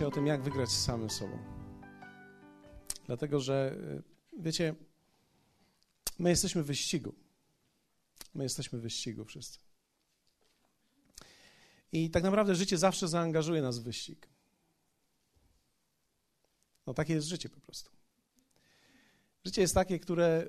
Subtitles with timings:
[0.00, 1.38] dzisiaj o tym, jak wygrać z samym sobą.
[3.06, 3.76] Dlatego, że
[4.38, 4.74] y, wiecie,
[6.18, 7.14] my jesteśmy w wyścigu.
[8.34, 9.58] My jesteśmy w wyścigu wszyscy.
[11.92, 14.28] I tak naprawdę życie zawsze zaangażuje nas w wyścig.
[16.86, 17.90] No takie jest życie po prostu.
[19.44, 20.46] Życie jest takie, które,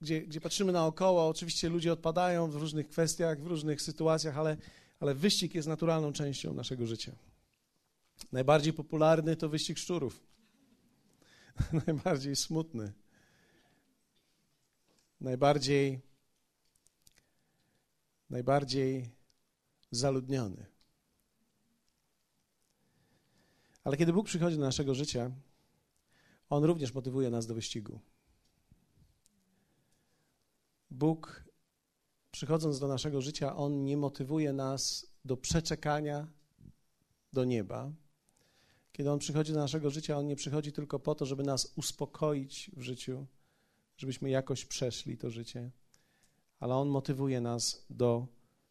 [0.00, 4.56] gdzie, gdzie patrzymy naokoło, oczywiście ludzie odpadają w różnych kwestiach, w różnych sytuacjach, ale,
[5.00, 7.12] ale wyścig jest naturalną częścią naszego życia.
[8.32, 10.26] Najbardziej popularny to wyścig szczurów.
[11.86, 12.92] Najbardziej smutny.
[15.20, 16.00] Najbardziej
[18.30, 19.10] najbardziej
[19.90, 20.66] zaludniony.
[23.84, 25.30] Ale kiedy Bóg przychodzi do naszego życia,
[26.48, 28.00] On również motywuje nas do wyścigu.
[30.90, 31.44] Bóg,
[32.30, 36.26] przychodząc do naszego życia, On nie motywuje nas do przeczekania
[37.32, 37.92] do nieba.
[38.96, 42.70] Kiedy On przychodzi do naszego życia, On nie przychodzi tylko po to, żeby nas uspokoić
[42.76, 43.26] w życiu,
[43.96, 45.70] żebyśmy jakoś przeszli to życie,
[46.60, 48.26] ale On motywuje nas do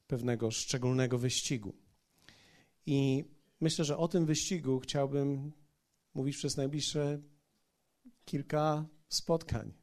[0.08, 1.74] pewnego szczególnego wyścigu.
[2.86, 3.24] I
[3.62, 5.52] myślę, że o tym wyścigu chciałbym
[6.14, 7.22] mówić przez najbliższe
[8.26, 9.74] kilka spotkań.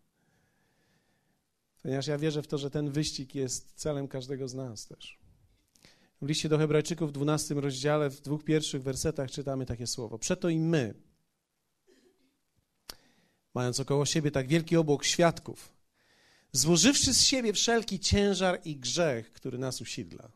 [1.82, 5.19] Ponieważ ja wierzę w to, że ten wyścig jest celem każdego z nas też.
[6.22, 10.18] W liście do Hebrajczyków w 12 rozdziale, w dwóch pierwszych wersetach czytamy takie słowo.
[10.18, 10.94] Przeto i my,
[13.54, 15.72] mając około siebie tak wielki obłok świadków,
[16.52, 20.30] złożywszy z siebie wszelki ciężar i grzech, który nas usidla,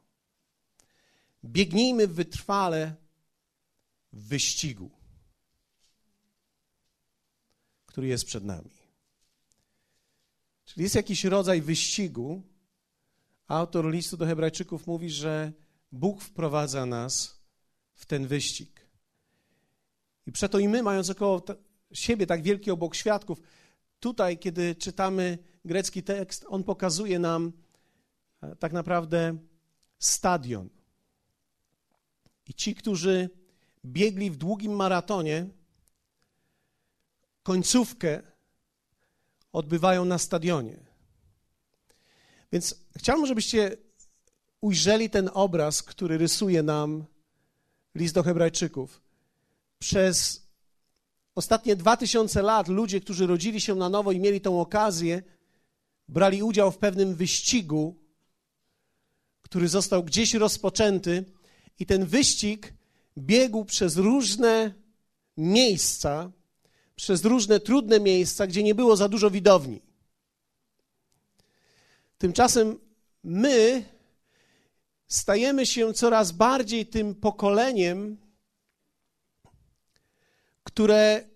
[1.45, 2.95] biegnijmy wytrwale
[4.13, 4.91] w wyścigu,
[7.87, 8.71] który jest przed nami.
[10.65, 12.43] Czyli jest jakiś rodzaj wyścigu.
[13.49, 15.53] Autor listu do Hebrajczyków mówi, że
[15.95, 17.41] Bóg wprowadza nas
[17.95, 18.87] w ten wyścig.
[20.27, 21.43] I przeto i my, mając około
[21.93, 23.41] siebie tak wielki obok świadków,
[24.01, 27.53] tutaj, kiedy czytamy grecki tekst, on pokazuje nam
[28.43, 29.39] e, tak naprawdę
[29.99, 30.69] stadion.
[32.47, 33.31] I ci, którzy
[33.85, 35.47] biegli w długim maratonie,
[37.43, 38.23] końcówkę
[39.53, 40.77] odbywają na stadionie.
[42.53, 43.77] Więc chciałbym, żebyście
[44.65, 47.05] ujrzeli ten obraz, który rysuje nam
[47.95, 49.01] list do Hebrajczyków.
[49.79, 50.43] Przez
[51.35, 55.23] ostatnie dwa tysiące lat ludzie, którzy rodzili się na nowo i mieli tą okazję,
[56.09, 57.95] brali udział w pewnym wyścigu,
[59.43, 61.25] który został gdzieś rozpoczęty,
[61.79, 62.75] i ten wyścig
[63.19, 64.75] biegł przez różne
[65.37, 66.31] miejsca,
[66.97, 69.83] przez różne trudne miejsca, gdzie nie było za dużo widowni.
[72.19, 72.79] Tymczasem
[73.25, 73.85] my
[75.07, 78.17] stajemy się coraz bardziej tym pokoleniem,
[80.65, 81.29] które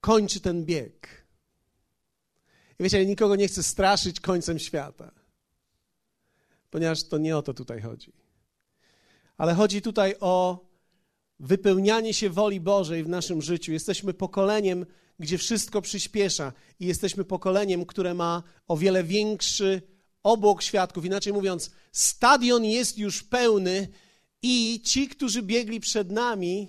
[0.00, 1.24] kończy ten bieg.
[2.78, 5.10] I wiecie, nikogo nie chcę straszyć końcem świata,
[6.70, 8.12] ponieważ to nie o to tutaj chodzi.
[9.36, 10.64] Ale chodzi tutaj o
[11.40, 13.72] wypełnianie się woli Bożej w naszym życiu.
[13.72, 14.86] Jesteśmy pokoleniem,
[15.18, 19.82] gdzie wszystko przyspiesza i jesteśmy pokoleniem, które ma o wiele większy
[20.22, 21.04] obłok świadków.
[21.04, 23.88] Inaczej mówiąc, stadion jest już pełny
[24.42, 26.68] i ci, którzy biegli przed nami,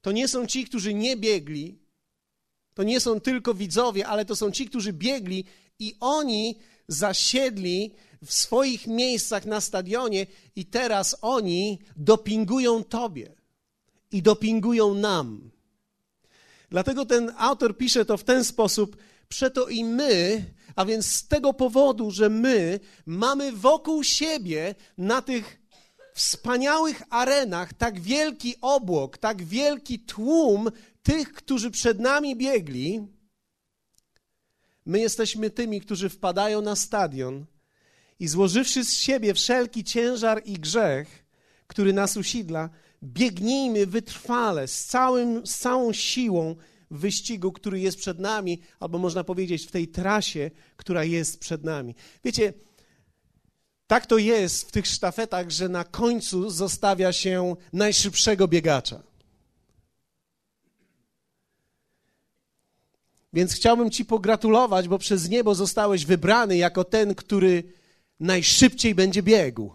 [0.00, 1.78] to nie są ci, którzy nie biegli,
[2.74, 5.44] to nie są tylko widzowie, ale to są ci, którzy biegli
[5.78, 7.94] i oni zasiedli
[8.24, 13.34] w swoich miejscach na stadionie i teraz oni dopingują Tobie
[14.12, 15.50] i dopingują nam.
[16.70, 18.96] Dlatego ten autor pisze to w ten sposób,
[19.28, 20.44] przeto i my,
[20.76, 25.58] a więc z tego powodu, że my mamy wokół siebie na tych
[26.14, 30.70] wspaniałych arenach tak wielki obłok, tak wielki tłum
[31.02, 33.06] tych, którzy przed nami biegli,
[34.86, 37.46] my jesteśmy tymi, którzy wpadają na stadion
[38.20, 41.24] i złożywszy z siebie wszelki ciężar i grzech,
[41.66, 42.70] który nas usidla,
[43.06, 46.56] biegnijmy wytrwale, z, całym, z całą siłą
[46.90, 51.64] w wyścigu, który jest przed nami, albo można powiedzieć w tej trasie, która jest przed
[51.64, 51.94] nami.
[52.24, 52.52] Wiecie,
[53.86, 59.02] tak to jest w tych sztafetach, że na końcu zostawia się najszybszego biegacza.
[63.32, 67.62] Więc chciałbym Ci pogratulować, bo przez niebo zostałeś wybrany jako ten, który
[68.20, 69.74] najszybciej będzie biegł,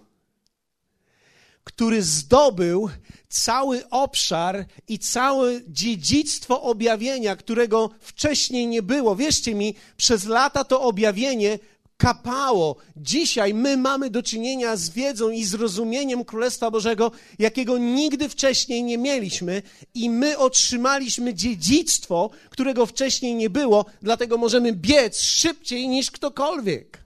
[1.63, 2.89] który zdobył
[3.29, 9.15] cały obszar i całe dziedzictwo objawienia, którego wcześniej nie było.
[9.15, 11.59] Wierzcie mi, przez lata to objawienie
[12.01, 12.75] kapało.
[12.97, 18.97] Dzisiaj my mamy do czynienia z wiedzą i zrozumieniem Królestwa Bożego, jakiego nigdy wcześniej nie
[18.97, 19.61] mieliśmy,
[19.93, 27.01] i my otrzymaliśmy dziedzictwo, którego wcześniej nie było, dlatego możemy biec szybciej niż ktokolwiek.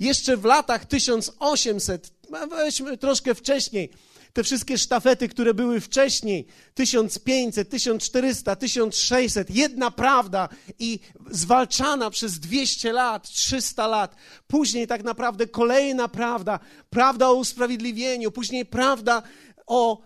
[0.00, 2.10] Jeszcze w latach 1800,
[2.50, 3.90] weźmy troszkę wcześniej,
[4.32, 10.98] te wszystkie sztafety, które były wcześniej, 1500, 1400, 1600, jedna prawda i
[11.30, 14.16] zwalczana przez 200 lat, 300 lat.
[14.46, 16.58] Później tak naprawdę kolejna prawda,
[16.90, 19.22] prawda o usprawiedliwieniu, później prawda
[19.66, 20.02] o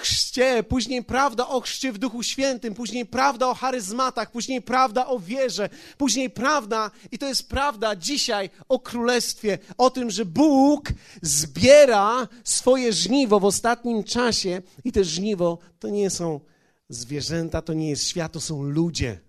[0.00, 5.18] chrzcie, później prawda o chrzcie w Duchu Świętym, później prawda o charyzmatach, później prawda o
[5.18, 5.68] wierze,
[5.98, 10.88] później prawda, i to jest prawda dzisiaj o Królestwie, o tym, że Bóg
[11.22, 16.40] zbiera swoje żniwo w ostatnim czasie i te żniwo to nie są
[16.88, 19.20] zwierzęta, to nie jest świat, to są ludzie.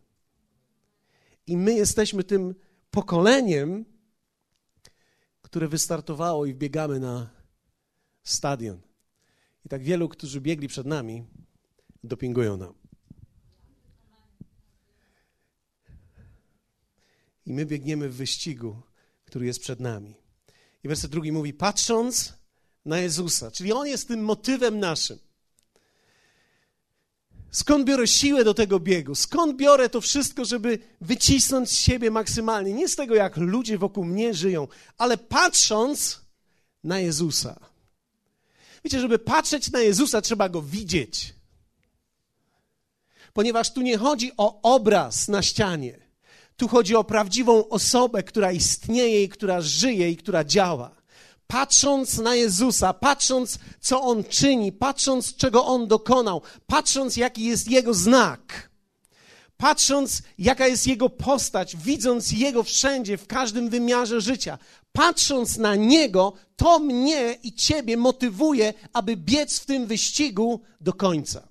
[1.47, 2.55] I my jesteśmy tym
[2.91, 3.85] pokoleniem,
[5.41, 7.29] które wystartowało i wbiegamy na
[8.23, 8.90] stadion.
[9.65, 11.25] I tak wielu, którzy biegli przed nami,
[12.03, 12.73] dopingują nam.
[17.45, 18.81] I my biegniemy w wyścigu,
[19.25, 20.15] który jest przed nami.
[20.83, 22.33] I werset drugi mówi: patrząc
[22.85, 25.19] na Jezusa, czyli On jest tym motywem naszym.
[27.51, 29.15] Skąd biorę siłę do tego biegu?
[29.15, 32.73] Skąd biorę to wszystko, żeby wycisnąć z siebie maksymalnie?
[32.73, 34.67] Nie z tego, jak ludzie wokół mnie żyją,
[34.97, 36.21] ale patrząc
[36.83, 37.70] na Jezusa.
[38.83, 41.33] Wiecie, żeby patrzeć na Jezusa, trzeba go widzieć.
[43.33, 45.99] Ponieważ tu nie chodzi o obraz na ścianie.
[46.57, 51.01] Tu chodzi o prawdziwą osobę, która istnieje i która żyje i która działa.
[51.47, 57.93] Patrząc na Jezusa, patrząc, co On czyni, patrząc, czego On dokonał, patrząc, jaki jest Jego
[57.93, 58.69] znak,
[59.57, 64.57] patrząc, jaka jest Jego postać, widząc Jego wszędzie, w każdym wymiarze życia,
[64.91, 71.47] patrząc na Niego, to mnie i Ciebie motywuje, aby biec w tym wyścigu do końca.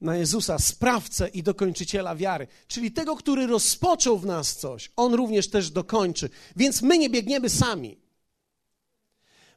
[0.00, 5.48] Na Jezusa, sprawcę i dokończyciela wiary, czyli tego, który rozpoczął w nas coś, on również
[5.48, 6.30] też dokończy.
[6.56, 7.98] Więc my nie biegniemy sami.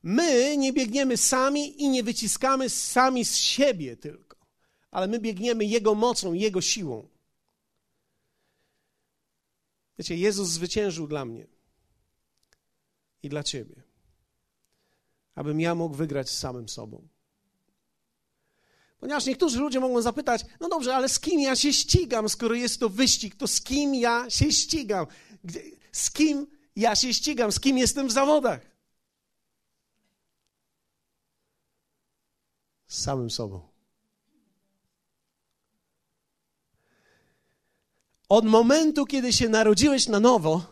[0.03, 4.37] My nie biegniemy sami i nie wyciskamy sami z siebie tylko,
[4.91, 7.07] ale my biegniemy Jego mocą, Jego siłą.
[9.99, 11.47] Wiecie, Jezus zwyciężył dla mnie
[13.23, 13.83] i dla ciebie,
[15.35, 17.07] abym ja mógł wygrać z samym sobą.
[18.99, 22.79] Ponieważ niektórzy ludzie mogą zapytać, no dobrze, ale z kim ja się ścigam, skoro jest
[22.79, 25.05] to wyścig, to z kim ja się ścigam?
[25.91, 27.51] Z kim ja się ścigam?
[27.51, 28.61] Z kim jestem w zawodach?
[32.87, 33.68] Z samym sobą.
[38.29, 40.65] Od momentu, kiedy się narodziłeś na nowo,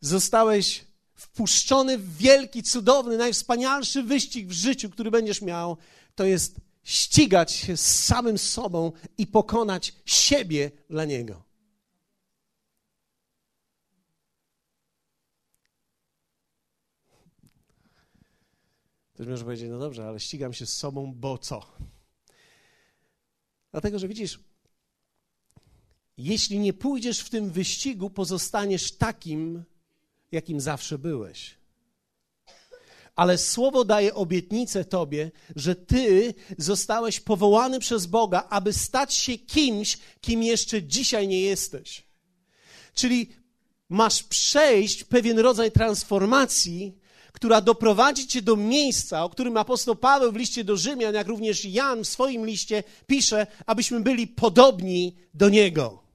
[0.00, 0.84] zostałeś
[1.14, 5.76] wpuszczony w wielki, cudowny, najwspanialszy wyścig w życiu, który będziesz miał.
[6.14, 11.42] To jest ścigać się z samym sobą i pokonać siebie dla Niego.
[19.14, 21.66] Ktoś może powiedzieć, no dobrze, ale ścigam się z sobą, bo co?
[23.72, 24.40] Dlatego, że widzisz,
[26.18, 29.64] jeśli nie pójdziesz w tym wyścigu, pozostaniesz takim,
[30.32, 31.54] jakim zawsze byłeś.
[33.16, 39.98] Ale słowo daje obietnicę Tobie, że Ty zostałeś powołany przez Boga, aby stać się kimś,
[40.20, 42.02] kim jeszcze dzisiaj nie jesteś.
[42.94, 43.28] Czyli
[43.88, 46.98] masz przejść pewien rodzaj transformacji,
[47.32, 51.64] która doprowadzi cię do miejsca, o którym apostoł Paweł w liście do Rzymian, jak również
[51.64, 56.05] Jan w swoim liście pisze, abyśmy byli podobni do Niego.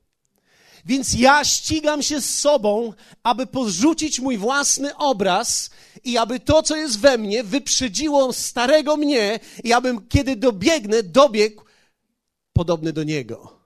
[0.85, 5.69] Więc ja ścigam się z sobą, aby porzucić mój własny obraz
[6.03, 11.63] i aby to, co jest we mnie, wyprzedziło starego mnie i abym, kiedy dobiegnę, dobiegł
[12.53, 13.59] podobny do niego,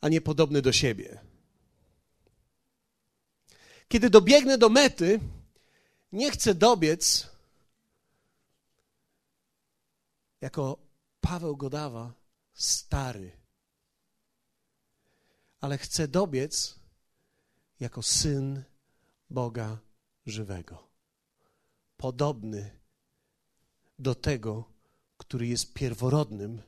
[0.00, 1.20] a nie podobny do siebie.
[3.88, 5.20] Kiedy dobiegnę do mety,
[6.12, 7.26] nie chcę dobiec
[10.40, 10.78] jako
[11.20, 12.12] Paweł Godawa,
[12.54, 13.37] stary
[15.60, 16.80] ale chcę dobiec
[17.80, 18.62] jako syn
[19.30, 19.78] Boga
[20.26, 20.88] żywego.
[21.96, 22.78] Podobny
[23.98, 24.72] do tego,
[25.16, 26.62] który jest pierworodnym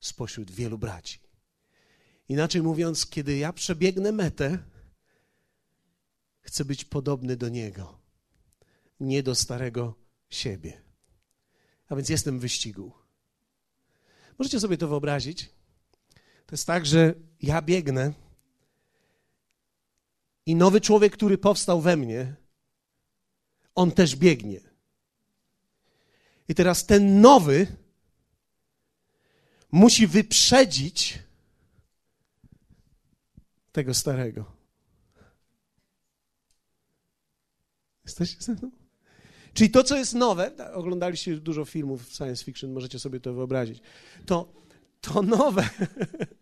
[0.00, 1.18] spośród wielu braci.
[2.28, 4.58] Inaczej mówiąc, kiedy ja przebiegnę metę,
[6.40, 7.98] chcę być podobny do Niego,
[9.00, 9.94] nie do starego
[10.30, 10.82] siebie.
[11.88, 12.92] A więc jestem w wyścigu.
[14.38, 15.55] Możecie sobie to wyobrazić?
[16.46, 18.12] To jest tak, że ja biegnę
[20.46, 22.34] I nowy człowiek, który powstał we mnie,
[23.74, 24.60] on też biegnie.
[26.48, 27.66] I teraz ten nowy
[29.72, 31.18] musi wyprzedzić
[33.72, 34.44] tego starego.
[38.04, 38.70] Jesteście ze mną?
[39.54, 43.80] Czyli to, co jest nowe, oglądaliście dużo filmów science fiction, możecie sobie to wyobrazić.
[44.26, 44.52] To,
[45.00, 45.68] to nowe,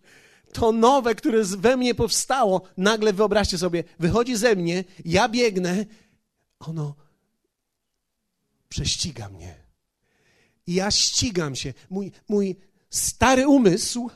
[0.54, 5.84] to nowe, które we mnie powstało, nagle wyobraźcie sobie, wychodzi ze mnie, ja biegnę,
[6.60, 6.94] ono
[8.68, 9.54] prześciga mnie.
[10.66, 11.74] Ja ścigam się.
[11.90, 12.56] Mój, mój
[12.90, 14.10] stary umysł,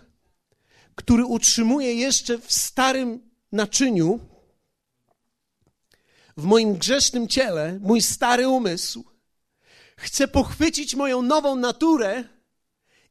[0.95, 4.21] który utrzymuje jeszcze w starym naczyniu,
[6.37, 9.04] w moim grzesznym ciele, mój stary umysł,
[9.97, 12.25] chce pochwycić moją nową naturę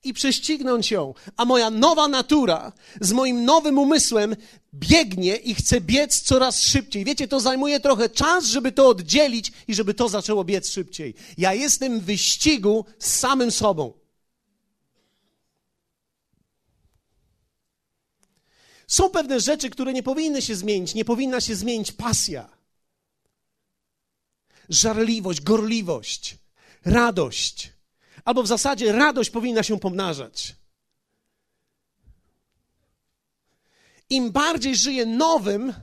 [0.04, 4.36] i prześcignąć ją, a moja nowa natura z moim nowym umysłem
[4.74, 7.06] biegnie i chce biec coraz szybciej.
[7.06, 11.14] Wiecie, to zajmuje trochę czas, żeby to oddzielić i żeby to zaczęło biec szybciej.
[11.38, 13.94] Ja jestem w wyścigu z samym sobą.
[18.88, 20.96] Są pewne rzeczy, które nie powinny się zmienić.
[20.96, 22.50] Nie powinna się zmienić pasja,
[24.70, 26.38] żarliwość, gorliwość,
[26.86, 27.77] radość
[28.28, 30.56] albo w zasadzie radość powinna się pomnażać.
[34.10, 35.74] Im bardziej żyję nowym,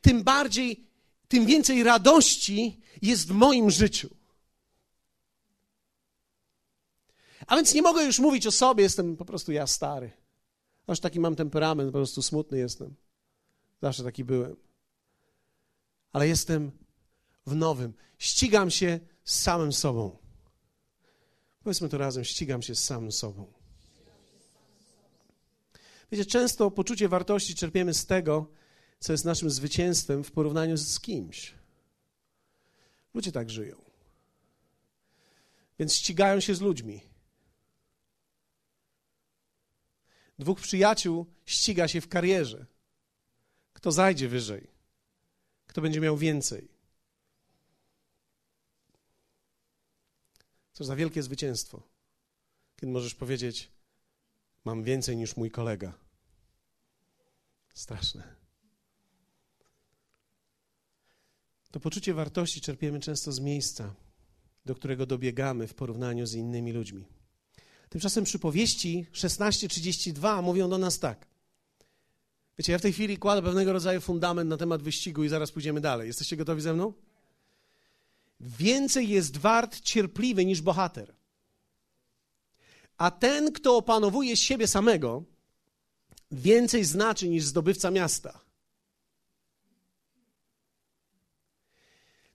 [0.00, 0.86] tym bardziej,
[1.28, 4.08] tym więcej radości jest w moim życiu.
[7.46, 10.10] A więc nie mogę już mówić o sobie, jestem po prostu ja stary.
[10.86, 12.94] Aż taki mam temperament, po prostu smutny jestem.
[13.82, 14.56] Zawsze taki byłem.
[16.12, 16.72] Ale jestem
[17.46, 17.94] w nowym.
[18.18, 20.27] Ścigam się z samym sobą.
[21.68, 23.52] Powiedzmy to razem, ścigam się z samym sobą.
[26.12, 28.50] Wiecie, często poczucie wartości czerpiemy z tego,
[29.00, 31.54] co jest naszym zwycięstwem w porównaniu z kimś.
[33.14, 33.76] Ludzie tak żyją.
[35.78, 37.00] Więc ścigają się z ludźmi.
[40.38, 42.66] Dwóch przyjaciół ściga się w karierze.
[43.72, 44.70] Kto zajdzie wyżej?
[45.66, 46.77] Kto będzie miał więcej?
[50.78, 51.82] Co za wielkie zwycięstwo,
[52.76, 53.70] kiedy możesz powiedzieć:
[54.64, 55.98] Mam więcej niż mój kolega.
[57.74, 58.36] Straszne.
[61.70, 63.94] To poczucie wartości czerpiemy często z miejsca,
[64.64, 67.04] do którego dobiegamy w porównaniu z innymi ludźmi.
[67.88, 71.26] Tymczasem przypowieści 16:32 mówią do nas tak.
[72.58, 75.80] Wiecie, ja w tej chwili kładę pewnego rodzaju fundament na temat wyścigu i zaraz pójdziemy
[75.80, 76.06] dalej.
[76.06, 76.92] Jesteście gotowi ze mną?
[78.40, 81.14] Więcej jest wart cierpliwy niż bohater.
[82.96, 85.24] A ten, kto opanowuje siebie samego,
[86.30, 88.40] więcej znaczy niż zdobywca miasta.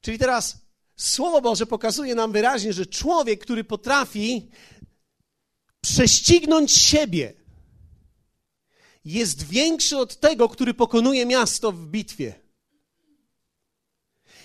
[0.01, 0.63] Czyli teraz
[0.95, 4.49] Słowo Boże pokazuje nam wyraźnie, że człowiek, który potrafi
[5.81, 7.33] prześcignąć siebie,
[9.05, 12.42] jest większy od tego, który pokonuje miasto w bitwie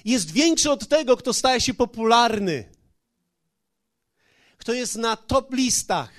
[0.05, 2.73] jest większy od tego, kto staje się popularny,
[4.59, 6.13] kto jest na top listach.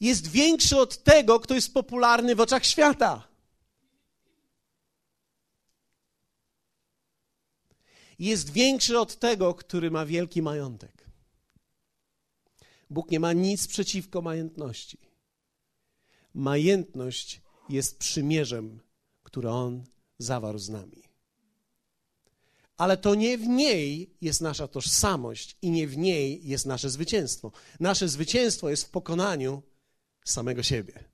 [0.00, 3.28] Jest większy od tego, kto jest popularny w oczach świata.
[8.18, 11.08] Jest większy od tego, który ma wielki majątek.
[12.90, 14.98] Bóg nie ma nic przeciwko majętności.
[16.34, 18.80] Majętność jest przymierzem,
[19.22, 19.84] które On
[20.18, 21.07] zawarł z nami
[22.78, 27.52] ale to nie w niej jest nasza tożsamość i nie w niej jest nasze zwycięstwo.
[27.80, 29.62] Nasze zwycięstwo jest w pokonaniu
[30.24, 31.04] samego siebie,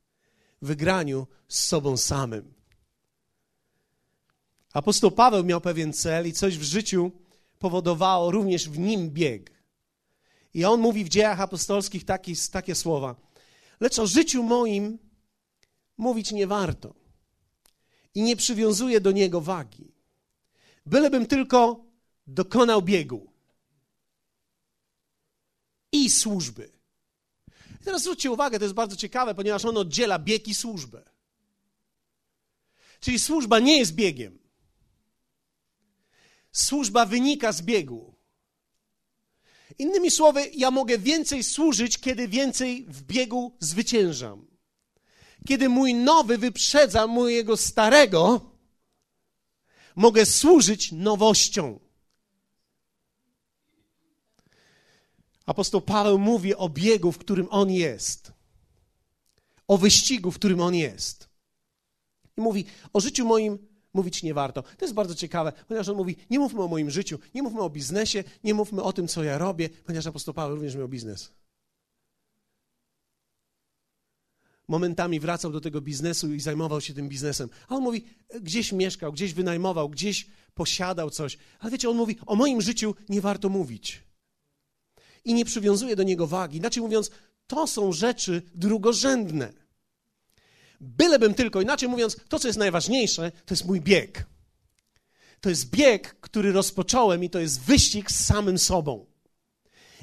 [0.62, 2.54] wygraniu z sobą samym.
[4.72, 7.12] Apostoł Paweł miał pewien cel i coś w życiu
[7.58, 9.52] powodowało również w nim bieg.
[10.54, 13.16] I on mówi w dziejach apostolskich takie, takie słowa:
[13.80, 14.98] Lecz o życiu moim
[15.96, 16.94] mówić nie warto
[18.14, 19.93] i nie przywiązuję do niego wagi
[20.86, 21.84] bylebym tylko
[22.26, 23.32] dokonał biegu
[25.92, 26.72] i służby.
[27.80, 31.02] I teraz zwróćcie uwagę, to jest bardzo ciekawe, ponieważ on oddziela bieg i służbę.
[33.00, 34.38] Czyli służba nie jest biegiem.
[36.52, 38.14] Służba wynika z biegu.
[39.78, 44.46] Innymi słowy, ja mogę więcej służyć, kiedy więcej w biegu zwyciężam.
[45.48, 48.53] Kiedy mój nowy wyprzedza mojego starego,
[49.94, 51.80] mogę służyć nowością.
[55.46, 58.32] Apostoł Paweł mówi o biegu, w którym on jest,
[59.68, 61.28] o wyścigu, w którym on jest.
[62.36, 63.58] I mówi: O życiu moim
[63.94, 64.62] mówić nie warto.
[64.62, 67.70] To jest bardzo ciekawe, ponieważ on mówi, nie mówmy o moim życiu, nie mówmy o
[67.70, 71.30] biznesie, nie mówmy o tym, co ja robię, ponieważ apostoł Paweł również miał biznes.
[74.68, 77.48] Momentami wracał do tego biznesu i zajmował się tym biznesem.
[77.68, 78.04] A on mówi,
[78.40, 81.38] gdzieś mieszkał, gdzieś wynajmował, gdzieś posiadał coś.
[81.58, 84.02] Ale wiecie, on mówi, o moim życiu nie warto mówić.
[85.24, 86.56] I nie przywiązuje do niego wagi.
[86.56, 87.10] Inaczej mówiąc,
[87.46, 89.52] to są rzeczy drugorzędne.
[90.80, 94.26] Bylebym tylko, inaczej mówiąc, to, co jest najważniejsze, to jest mój bieg.
[95.40, 99.06] To jest bieg, który rozpocząłem i to jest wyścig z samym sobą.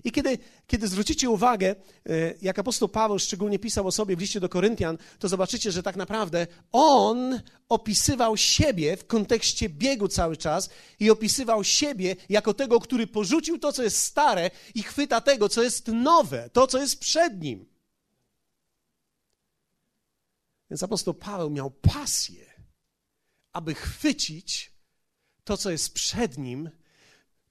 [0.03, 1.75] I kiedy, kiedy zwrócicie uwagę,
[2.09, 5.83] e, jak apostoł Paweł szczególnie pisał o sobie w liście do Koryntian, to zobaczycie, że
[5.83, 10.69] tak naprawdę on opisywał siebie w kontekście biegu cały czas
[10.99, 15.63] i opisywał siebie jako tego, który porzucił to, co jest stare i chwyta tego, co
[15.63, 17.65] jest nowe, to, co jest przed nim.
[20.69, 22.45] Więc apostoł Paweł miał pasję,
[23.53, 24.71] aby chwycić
[25.43, 26.69] to, co jest przed nim,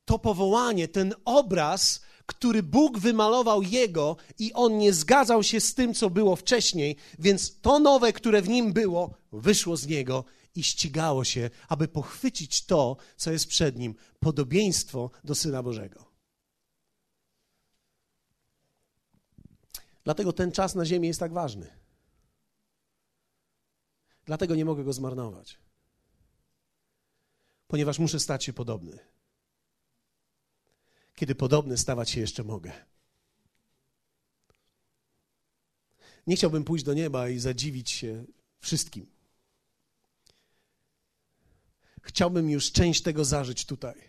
[0.04, 5.94] to powołanie, ten obraz, który Bóg wymalował jego i on nie zgadzał się z tym,
[5.94, 11.24] co było wcześniej, więc to nowe, które w nim było, wyszło z niego i ścigało
[11.24, 16.04] się, aby pochwycić to, co jest przed nim podobieństwo do Syna Bożego.
[20.04, 21.70] Dlatego ten czas na ziemi jest tak ważny.
[24.24, 25.58] Dlatego nie mogę go zmarnować.
[27.66, 28.98] Ponieważ muszę stać się podobny.
[31.20, 32.72] Kiedy podobny stawać się jeszcze mogę.
[36.26, 38.24] Nie chciałbym pójść do nieba i zadziwić się
[38.58, 39.06] wszystkim.
[42.02, 44.00] Chciałbym już część tego zażyć tutaj.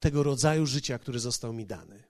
[0.00, 2.02] Tego rodzaju życia, który został mi dany.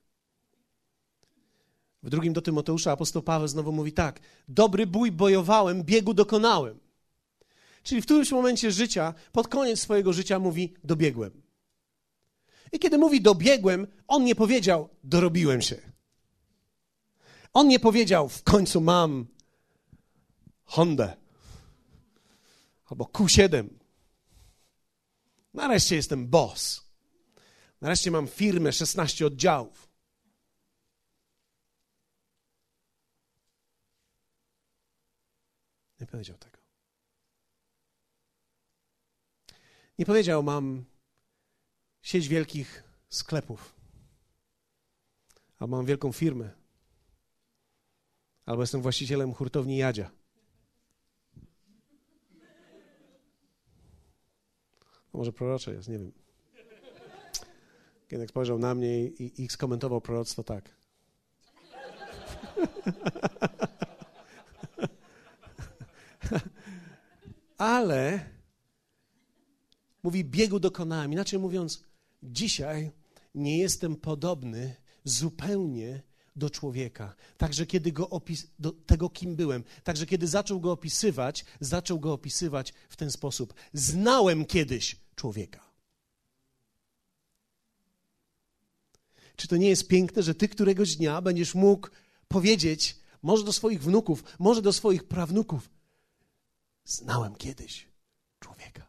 [2.03, 6.79] W drugim do Tymoteusza apostoł Paweł znowu mówi tak: Dobry bój bojowałem, biegu dokonałem.
[7.83, 11.48] Czyli w którymś momencie życia, pod koniec swojego życia mówi: Dobiegłem.
[12.71, 15.81] I kiedy mówi dobiegłem, on nie powiedział: Dorobiłem się.
[17.53, 19.27] On nie powiedział: W końcu mam
[20.65, 21.17] Hondę
[22.85, 23.67] albo Q7.
[25.53, 26.89] Nareszcie jestem boss.
[27.81, 29.89] Nareszcie mam firmę, 16 oddziałów.
[35.99, 36.57] Nie powiedział tego.
[39.99, 40.85] Nie powiedział, mam
[42.01, 43.75] sieć wielkich sklepów,
[45.59, 46.49] albo mam wielką firmę,
[48.45, 50.11] albo jestem właścicielem hurtowni Jadzia.
[55.13, 56.11] No może prorocze jest, nie wiem.
[58.07, 60.69] Kiedy spojrzał na mnie i, i skomentował proroctwo tak.
[67.57, 68.29] Ale
[70.03, 71.11] mówi, biegu dokonałem.
[71.11, 71.88] Inaczej mówiąc,
[72.23, 72.91] dzisiaj
[73.35, 76.01] nie jestem podobny zupełnie
[76.35, 77.15] do człowieka.
[77.37, 82.13] Także kiedy go opis, do tego, kim byłem, także kiedy zaczął go opisywać, zaczął go
[82.13, 83.53] opisywać w ten sposób.
[83.73, 85.69] Znałem kiedyś człowieka.
[89.35, 91.87] Czy to nie jest piękne, że ty któregoś dnia będziesz mógł
[92.27, 95.69] powiedzieć, może do swoich wnuków, może do swoich prawnuków,
[96.85, 97.87] znałem kiedyś
[98.39, 98.88] człowieka.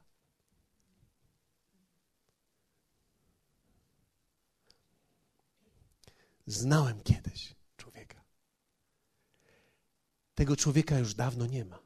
[6.51, 8.25] Znałem kiedyś człowieka.
[10.35, 11.79] Tego człowieka już dawno nie ma.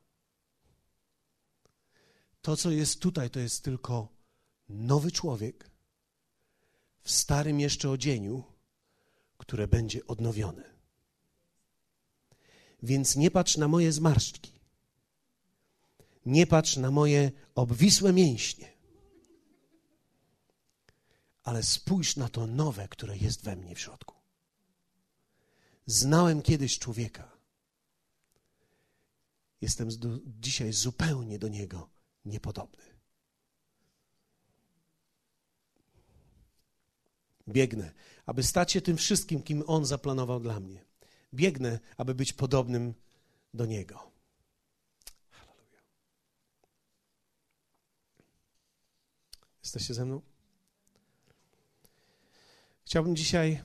[2.42, 4.08] To, co jest tutaj, to jest tylko
[4.68, 5.70] nowy człowiek
[7.00, 8.44] w starym jeszcze odzieniu,
[9.38, 10.74] które będzie odnowione.
[12.82, 14.52] Więc nie patrz na moje zmarszczki.
[16.26, 18.72] Nie patrz na moje obwisłe mięśnie.
[21.42, 24.13] Ale spójrz na to nowe, które jest we mnie w środku.
[25.86, 27.30] Znałem kiedyś człowieka.
[29.60, 29.88] Jestem
[30.26, 31.90] dzisiaj zupełnie do niego
[32.24, 32.84] niepodobny.
[37.48, 37.92] Biegnę,
[38.26, 40.84] aby stać się tym wszystkim, kim On zaplanował dla mnie.
[41.34, 42.94] Biegnę, aby być podobnym
[43.54, 44.10] do Niego.
[45.30, 45.80] Halleluja.
[49.62, 50.20] Jesteście ze mną?
[52.84, 53.62] Chciałbym dzisiaj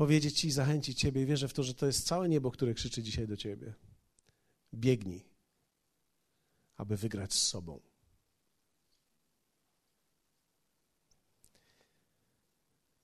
[0.00, 1.26] powiedzieć Ci i zachęcić Ciebie.
[1.26, 3.74] Wierzę w to, że to jest całe niebo, które krzyczy dzisiaj do Ciebie.
[4.74, 5.24] Biegnij,
[6.76, 7.80] aby wygrać z sobą.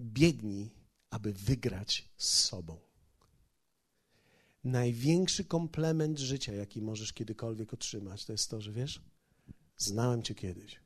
[0.01, 0.71] Biegnij,
[1.11, 2.81] aby wygrać z sobą.
[4.65, 9.01] Największy komplement życia, jaki możesz kiedykolwiek otrzymać, to jest to, że wiesz,
[9.77, 10.81] znałem Cię kiedyś,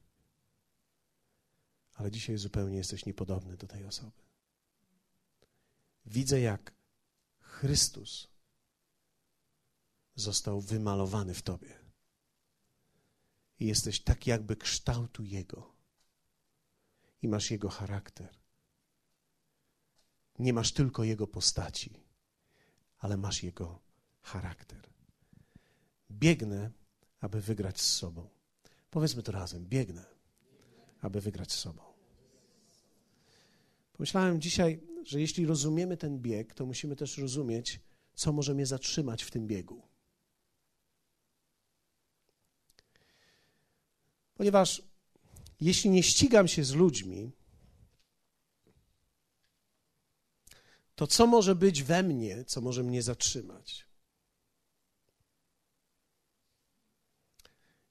[1.95, 4.30] ale dzisiaj zupełnie jesteś niepodobny do tej osoby.
[6.11, 6.73] Widzę, jak
[7.41, 8.29] Chrystus
[10.15, 11.79] został wymalowany w Tobie.
[13.61, 15.73] I jesteś tak jakby kształtu Jego.
[17.23, 18.39] I masz Jego charakter.
[20.39, 22.03] Nie masz tylko Jego postaci,
[22.99, 23.81] ale masz Jego
[24.23, 24.89] charakter.
[26.11, 26.71] Biegnę,
[27.21, 28.29] aby wygrać z sobą.
[28.91, 29.67] Powiedzmy to razem.
[29.67, 30.05] Biegnę,
[31.01, 31.83] aby wygrać z sobą.
[33.93, 37.81] Pomyślałem dzisiaj, że jeśli rozumiemy ten bieg, to musimy też rozumieć,
[38.15, 39.83] co może mnie zatrzymać w tym biegu.
[44.35, 44.83] Ponieważ
[45.61, 47.33] jeśli nie ścigam się z ludźmi,
[50.95, 53.87] to co może być we mnie, co może mnie zatrzymać?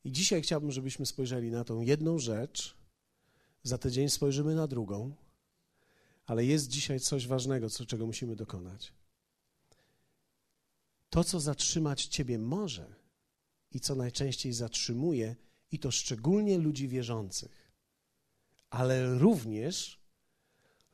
[0.03, 2.77] I dzisiaj chciałbym, żebyśmy spojrzeli na tą jedną rzecz,
[3.63, 5.15] za tydzień spojrzymy na drugą,
[6.29, 8.93] ale jest dzisiaj coś ważnego, co, czego musimy dokonać.
[11.09, 12.95] To, co zatrzymać Ciebie może
[13.71, 15.35] i co najczęściej zatrzymuje,
[15.71, 17.71] i to szczególnie ludzi wierzących,
[18.69, 19.99] ale również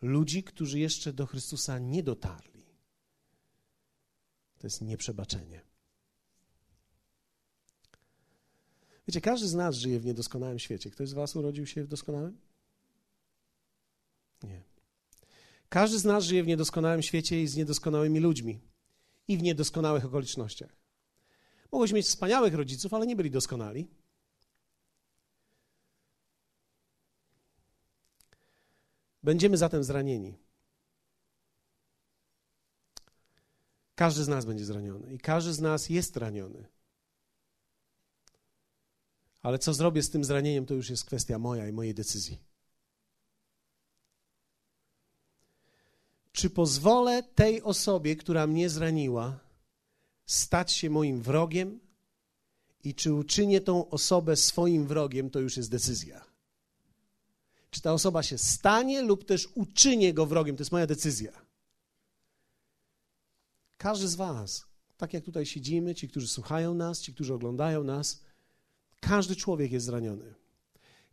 [0.01, 2.65] ludzi, którzy jeszcze do Chrystusa nie dotarli.
[4.57, 5.61] To jest nieprzebaczenie.
[9.07, 10.91] Wiecie, każdy z nas żyje w niedoskonałym świecie.
[10.91, 12.37] Ktoś z Was urodził się w doskonałym?
[14.43, 14.74] Nie.
[15.75, 18.61] Każdy z nas żyje w niedoskonałym świecie i z niedoskonałymi ludźmi
[19.27, 20.75] i w niedoskonałych okolicznościach.
[21.71, 23.87] Mogłeś mieć wspaniałych rodziców, ale nie byli doskonali.
[29.23, 30.37] Będziemy zatem zranieni.
[33.95, 36.67] Każdy z nas będzie zraniony i każdy z nas jest raniony.
[39.41, 42.44] Ale co zrobię z tym zranieniem, to już jest kwestia moja i mojej decyzji.
[46.35, 49.39] Czy pozwolę tej osobie, która mnie zraniła,
[50.25, 51.79] stać się moim wrogiem?
[52.83, 56.25] I czy uczynię tą osobę swoim wrogiem, to już jest decyzja.
[57.69, 61.31] Czy ta osoba się stanie, lub też uczynię go wrogiem, to jest moja decyzja.
[63.77, 64.65] Każdy z Was,
[64.97, 68.21] tak jak tutaj siedzimy, ci, którzy słuchają nas, ci, którzy oglądają nas,
[68.99, 70.33] każdy człowiek jest zraniony.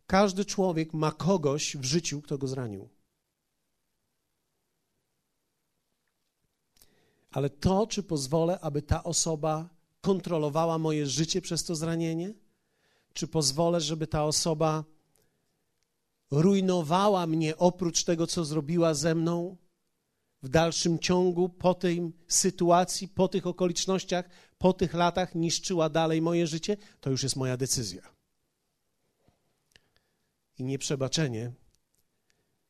[0.07, 2.89] Każdy człowiek ma kogoś w życiu, kto go zranił.
[7.33, 9.69] Ale to, czy pozwolę, aby ta osoba
[10.01, 12.33] kontrolowała moje życie przez to zranienie,
[13.13, 14.83] czy pozwolę, żeby ta osoba
[16.31, 19.57] rujnowała mnie oprócz tego, co zrobiła ze mną
[20.43, 26.47] w dalszym ciągu, po tej sytuacji, po tych okolicznościach, po tych latach, niszczyła dalej moje
[26.47, 28.01] życie, to już jest moja decyzja.
[30.59, 31.51] I nieprzebaczenie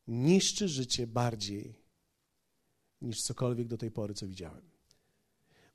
[0.07, 1.82] niszczy życie bardziej
[3.03, 4.61] niż cokolwiek do tej pory, co widziałem.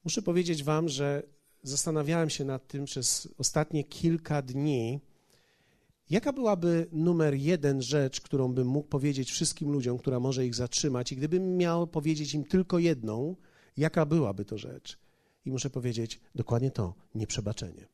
[0.04, 1.22] Muszę powiedzieć Wam, że
[1.62, 5.00] zastanawiałem się nad tym przez ostatnie kilka dni
[6.10, 11.12] Jaka byłaby numer jeden rzecz, którą bym mógł powiedzieć wszystkim ludziom, która może ich zatrzymać,
[11.12, 13.36] i gdybym miał powiedzieć im tylko jedną,
[13.76, 14.98] jaka byłaby to rzecz?
[15.44, 17.88] I muszę powiedzieć dokładnie to: nieprzebaczenie.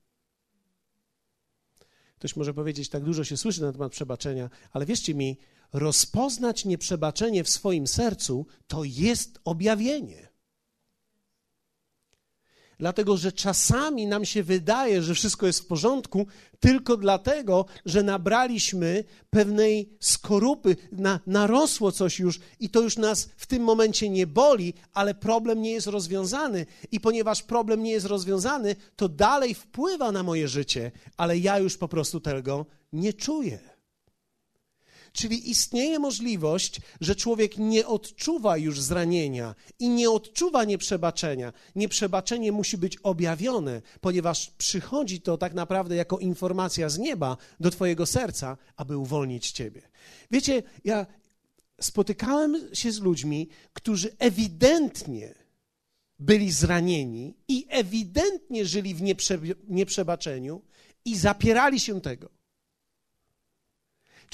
[2.16, 5.38] Ktoś może powiedzieć, tak dużo się słyszy na temat przebaczenia, ale wierzcie mi,
[5.74, 10.28] rozpoznać nieprzebaczenie w swoim sercu to jest objawienie.
[12.78, 16.26] Dlatego, że czasami nam się wydaje, że wszystko jest w porządku,
[16.60, 23.46] tylko dlatego, że nabraliśmy pewnej skorupy, na, narosło coś już i to już nas w
[23.46, 26.66] tym momencie nie boli, ale problem nie jest rozwiązany.
[26.92, 31.76] I ponieważ problem nie jest rozwiązany, to dalej wpływa na moje życie, ale ja już
[31.76, 33.73] po prostu tego nie czuję.
[35.14, 41.52] Czyli istnieje możliwość, że człowiek nie odczuwa już zranienia i nie odczuwa nieprzebaczenia.
[41.74, 48.06] Nieprzebaczenie musi być objawione, ponieważ przychodzi to tak naprawdę jako informacja z nieba do Twojego
[48.06, 49.82] serca, aby uwolnić Ciebie.
[50.30, 51.06] Wiecie, ja
[51.80, 55.34] spotykałem się z ludźmi, którzy ewidentnie
[56.18, 60.62] byli zranieni i ewidentnie żyli w nieprze, nieprzebaczeniu
[61.04, 62.33] i zapierali się tego.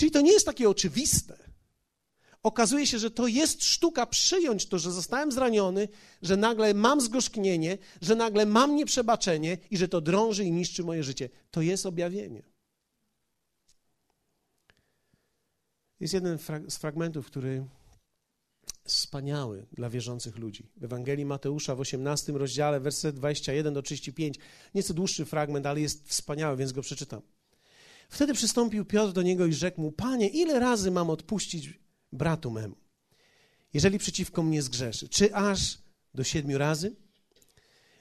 [0.01, 1.37] Czyli to nie jest takie oczywiste.
[2.43, 5.89] Okazuje się, że to jest sztuka przyjąć to, że zostałem zraniony,
[6.23, 11.05] że nagle mam zgorzknienie, że nagle mam nieprzebaczenie i że to drąży i niszczy moje
[11.05, 11.29] życie.
[11.51, 12.43] To jest objawienie.
[16.01, 17.65] Jest jeden z fragmentów, który
[18.85, 20.67] wspaniały dla wierzących ludzi.
[20.77, 24.39] W Ewangelii Mateusza w 18 rozdziale, werset 21 do 35,
[24.75, 27.23] nieco dłuższy fragment, ale jest wspaniały, więc go przeczytam.
[28.11, 31.81] Wtedy przystąpił Piotr do niego i rzekł mu: Panie, ile razy mam odpuścić
[32.13, 32.77] bratu memu,
[33.75, 35.09] jeżeli przeciwko mnie zgrzeszy?
[35.09, 35.79] Czy aż
[36.15, 36.97] do siedmiu razy?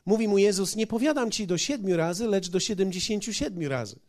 [0.06, 4.00] Mówi mu Jezus: Nie powiadam ci do siedmiu razy, lecz do siedemdziesięciu siedmiu razy.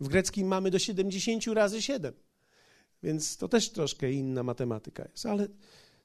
[0.00, 2.14] W greckim mamy do siedemdziesięciu razy siedem.
[3.02, 5.48] Więc to też troszkę inna matematyka jest, ale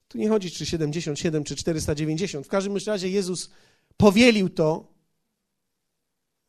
[0.08, 2.46] tu nie chodzi czy 77, czy 490.
[2.46, 3.50] W każdym razie Jezus
[3.98, 4.94] powielił to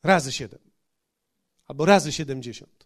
[0.02, 0.59] razy 7
[1.66, 2.83] albo razy 70.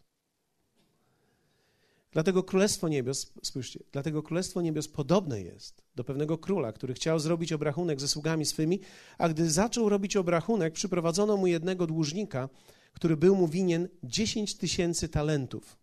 [2.19, 7.53] Dlatego Królestwo Niebios, spójrzcie, dlatego Królestwo Niebios podobne jest do pewnego króla, który chciał zrobić
[7.53, 8.81] obrachunek ze sługami swymi,
[9.19, 12.49] a gdy zaczął robić obrachunek, przyprowadzono mu jednego dłużnika,
[12.93, 15.77] który był mu winien 10 tysięcy talentów.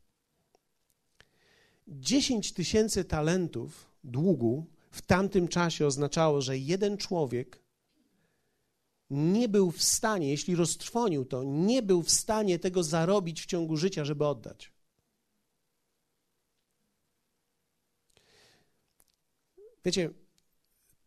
[1.87, 7.63] 10 tysięcy talentów długu w tamtym czasie oznaczało, że jeden człowiek
[9.09, 13.77] nie był w stanie, jeśli roztrwonił to, nie był w stanie tego zarobić w ciągu
[13.77, 14.74] życia, żeby oddać.
[19.85, 20.09] Wiecie,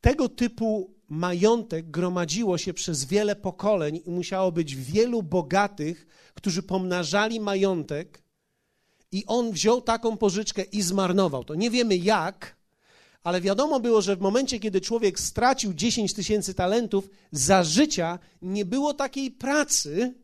[0.01, 7.41] tego typu majątek gromadziło się przez wiele pokoleń i musiało być wielu bogatych, którzy pomnażali
[7.41, 8.23] majątek,
[9.13, 11.55] i on wziął taką pożyczkę i zmarnował to.
[11.55, 12.57] Nie wiemy jak,
[13.23, 18.65] ale wiadomo było, że w momencie, kiedy człowiek stracił 10 tysięcy talentów, za życia nie
[18.65, 20.15] było takiej pracy,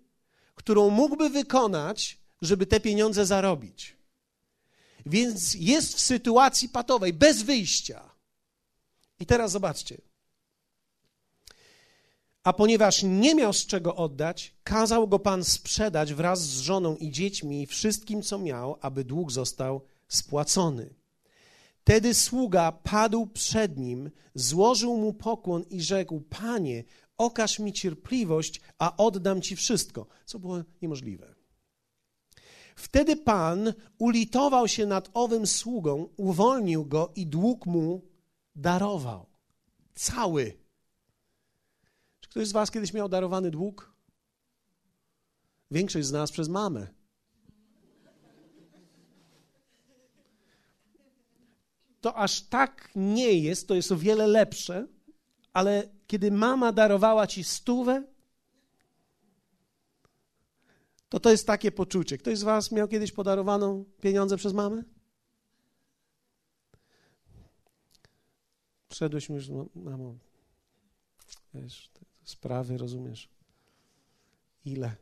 [0.55, 3.97] którą mógłby wykonać, żeby te pieniądze zarobić.
[5.07, 8.14] Więc jest w sytuacji patowej, bez wyjścia.
[9.21, 10.01] I teraz zobaczcie.
[12.45, 17.11] A ponieważ nie miał z czego oddać, kazał go pan sprzedać wraz z żoną i
[17.11, 20.95] dziećmi i wszystkim, co miał, aby dług został spłacony.
[21.81, 26.85] Wtedy sługa padł przed nim, złożył mu pokłon i rzekł: Panie,
[27.19, 31.35] okaż mi cierpliwość, a oddam ci wszystko, co było niemożliwe.
[32.77, 38.14] Wtedy pan ulitował się nad owym sługą, uwolnił go i dług mu
[38.57, 39.27] darował.
[39.95, 40.59] Cały.
[42.21, 43.95] Czy ktoś z Was kiedyś miał darowany dług?
[45.71, 46.87] Większość z nas przez mamę.
[52.01, 54.87] To aż tak nie jest, to jest o wiele lepsze,
[55.53, 58.05] ale kiedy mama darowała ci stówę,
[61.09, 62.19] to to jest takie poczucie.
[62.19, 64.83] Ktoś z Was miał kiedyś podarowaną pieniądze przez mamę?
[68.95, 70.19] Wszedłeś już, no, mamo,
[71.55, 71.91] wiesz,
[72.25, 73.29] sprawy, rozumiesz?
[74.65, 74.97] Ile?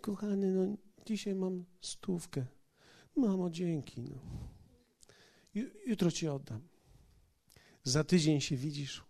[0.00, 2.46] Kochany, no dzisiaj mam stówkę.
[3.16, 4.02] Mamo, dzięki.
[4.02, 4.18] No.
[5.86, 6.68] Jutro ci oddam.
[7.84, 9.04] Za tydzień się widzisz.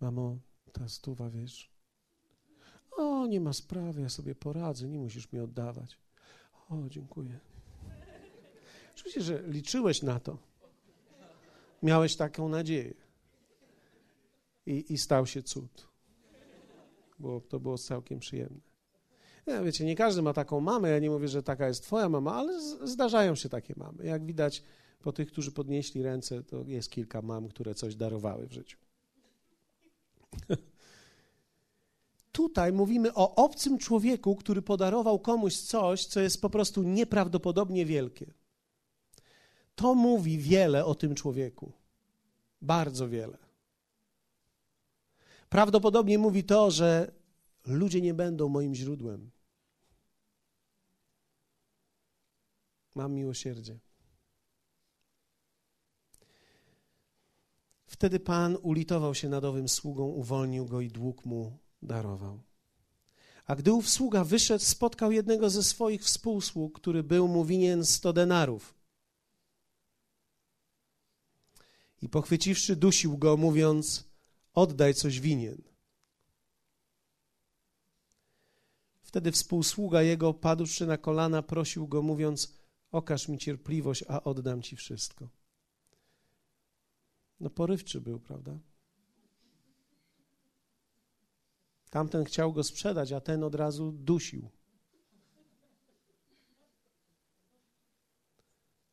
[0.00, 0.38] Mamo,
[0.72, 1.69] ta stuwa, wiesz,
[3.00, 5.98] o, nie ma sprawy, ja sobie poradzę, nie musisz mi oddawać.
[6.70, 7.38] O, dziękuję.
[8.94, 10.38] Oczywiście, że liczyłeś na to.
[11.82, 12.94] Miałeś taką nadzieję.
[14.66, 15.88] I, i stał się cud.
[17.18, 18.60] Bo to było całkiem przyjemne.
[19.46, 20.90] Ja, wiecie, nie każdy ma taką mamę.
[20.90, 24.04] Ja nie mówię, że taka jest twoja mama, ale zdarzają się takie mamy.
[24.04, 24.62] Jak widać
[25.02, 28.78] po tych, którzy podnieśli ręce, to jest kilka mam, które coś darowały w życiu.
[32.32, 38.34] Tutaj mówimy o obcym człowieku, który podarował komuś coś, co jest po prostu nieprawdopodobnie wielkie.
[39.74, 41.72] To mówi wiele o tym człowieku.
[42.62, 43.38] Bardzo wiele.
[45.48, 47.12] Prawdopodobnie mówi to, że
[47.66, 49.30] ludzie nie będą moim źródłem.
[52.94, 53.78] Mam miłosierdzie.
[57.86, 62.42] Wtedy Pan ulitował się nad owym sługą, uwolnił go i dług mu darował.
[63.46, 68.12] A gdy ów sługa wyszedł, spotkał jednego ze swoich współsług, który był mu winien sto
[68.12, 68.74] denarów.
[72.02, 74.04] I pochwyciwszy, dusił go, mówiąc:
[74.54, 75.62] Oddaj coś winien.
[79.02, 82.54] Wtedy współsługa jego, padłszy na kolana, prosił go, mówiąc:
[82.92, 85.28] Okaż mi cierpliwość, a oddam ci wszystko.
[87.40, 88.58] No porywczy był, prawda?
[91.90, 94.48] Tamten chciał go sprzedać, a ten od razu dusił.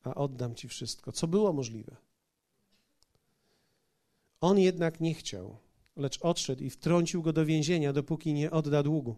[0.03, 1.95] A oddam ci wszystko, co było możliwe.
[4.41, 5.57] On jednak nie chciał,
[5.95, 9.15] lecz odszedł i wtrącił go do więzienia, dopóki nie odda długu.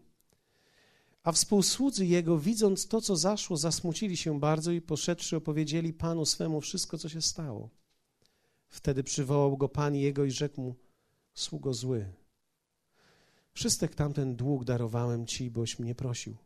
[1.23, 6.61] A współsłudzy jego, widząc to, co zaszło, zasmucili się bardzo i poszedłszy opowiedzieli panu swemu
[6.61, 7.69] wszystko, co się stało.
[8.67, 10.75] Wtedy przywołał go pan jego i rzekł mu,
[11.33, 12.05] sługo zły,
[13.59, 16.37] wszystek tamten dług darowałem ci, boś mnie prosił.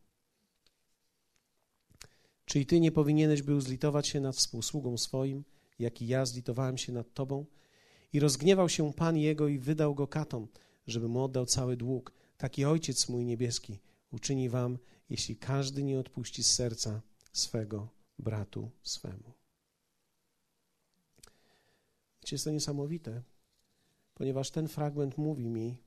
[2.45, 5.43] Czy i ty nie powinieneś był zlitować się nad współsługą swoim,
[5.79, 7.45] jak i ja zlitowałem się nad tobą?
[8.13, 10.47] I rozgniewał się Pan jego i wydał go katom,
[10.87, 12.11] żeby mu oddał cały dług.
[12.37, 13.79] Taki Ojciec mój niebieski
[14.11, 14.77] uczyni wam,
[15.09, 17.01] jeśli każdy nie odpuści z serca
[17.33, 19.33] swego bratu swemu.
[22.21, 23.21] Wiecie, jest to niesamowite,
[24.13, 25.77] ponieważ ten fragment mówi mi,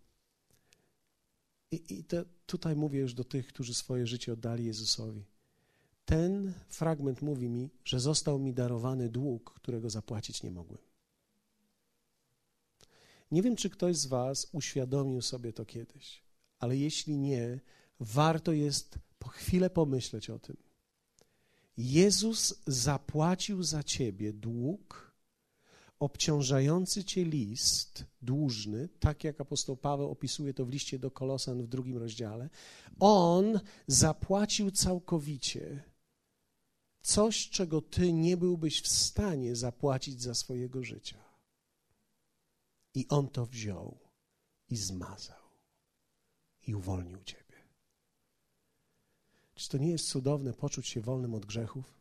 [1.70, 2.04] i, i
[2.46, 5.24] tutaj mówię już do tych, którzy swoje życie oddali Jezusowi.
[6.04, 10.80] Ten fragment mówi mi, że został mi darowany dług, którego zapłacić nie mogłem.
[13.30, 16.22] Nie wiem, czy ktoś z Was uświadomił sobie to kiedyś,
[16.58, 17.60] ale jeśli nie,
[18.00, 20.56] warto jest po chwilę pomyśleć o tym.
[21.76, 25.05] Jezus zapłacił za ciebie dług,
[25.98, 31.68] obciążający cię list dłużny, tak jak apostoł Paweł opisuje to w liście do Kolosan w
[31.68, 32.48] drugim rozdziale.
[32.98, 35.82] On zapłacił całkowicie
[37.02, 41.24] coś, czego ty nie byłbyś w stanie zapłacić za swojego życia.
[42.94, 43.98] I on to wziął
[44.68, 45.46] i zmazał
[46.66, 47.56] i uwolnił ciebie.
[49.54, 51.94] Czy to nie jest cudowne poczuć się wolnym od grzechów?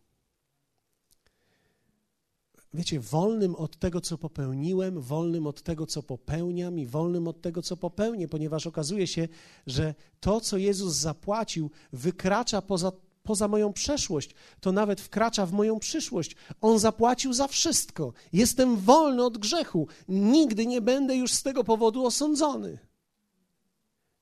[2.75, 7.61] Wiecie, wolnym od tego, co popełniłem, wolnym od tego, co popełniam i wolnym od tego,
[7.61, 9.27] co popełnię, ponieważ okazuje się,
[9.67, 12.91] że to, co Jezus zapłacił, wykracza poza
[13.25, 16.35] poza moją przeszłość, to nawet wkracza w moją przyszłość.
[16.61, 18.13] On zapłacił za wszystko.
[18.33, 19.87] Jestem wolny od grzechu.
[20.07, 22.77] Nigdy nie będę już z tego powodu osądzony.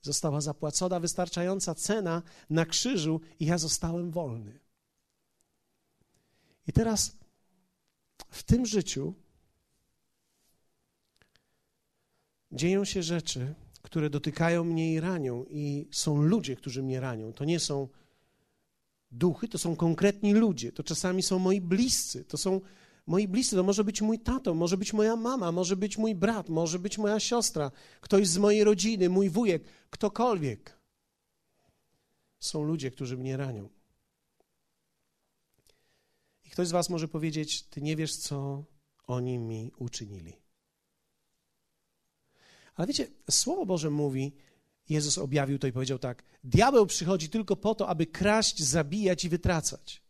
[0.01, 4.59] Została zapłacona wystarczająca cena na krzyżu i ja zostałem wolny.
[6.67, 7.11] I teraz
[8.29, 9.13] w tym życiu
[12.51, 17.33] dzieją się rzeczy, które dotykają mnie i ranią, i są ludzie, którzy mnie ranią.
[17.33, 17.87] To nie są
[19.13, 22.61] duchy to są konkretni ludzie, to czasami są moi bliscy, to są
[23.07, 26.49] moi bliscy, to może być mój tato, może być moja mama, może być mój brat,
[26.49, 27.71] może być moja siostra,
[28.01, 30.79] ktoś z mojej rodziny, mój wujek, ktokolwiek.
[32.39, 33.69] Są ludzie, którzy mnie ranią.
[36.53, 38.63] Ktoś z Was może powiedzieć: Ty nie wiesz, co
[39.07, 40.33] oni mi uczynili.
[42.75, 44.35] Ale wiecie, Słowo Boże mówi,
[44.89, 49.29] Jezus objawił to i powiedział tak: Diabeł przychodzi tylko po to, aby kraść, zabijać i
[49.29, 50.01] wytracać.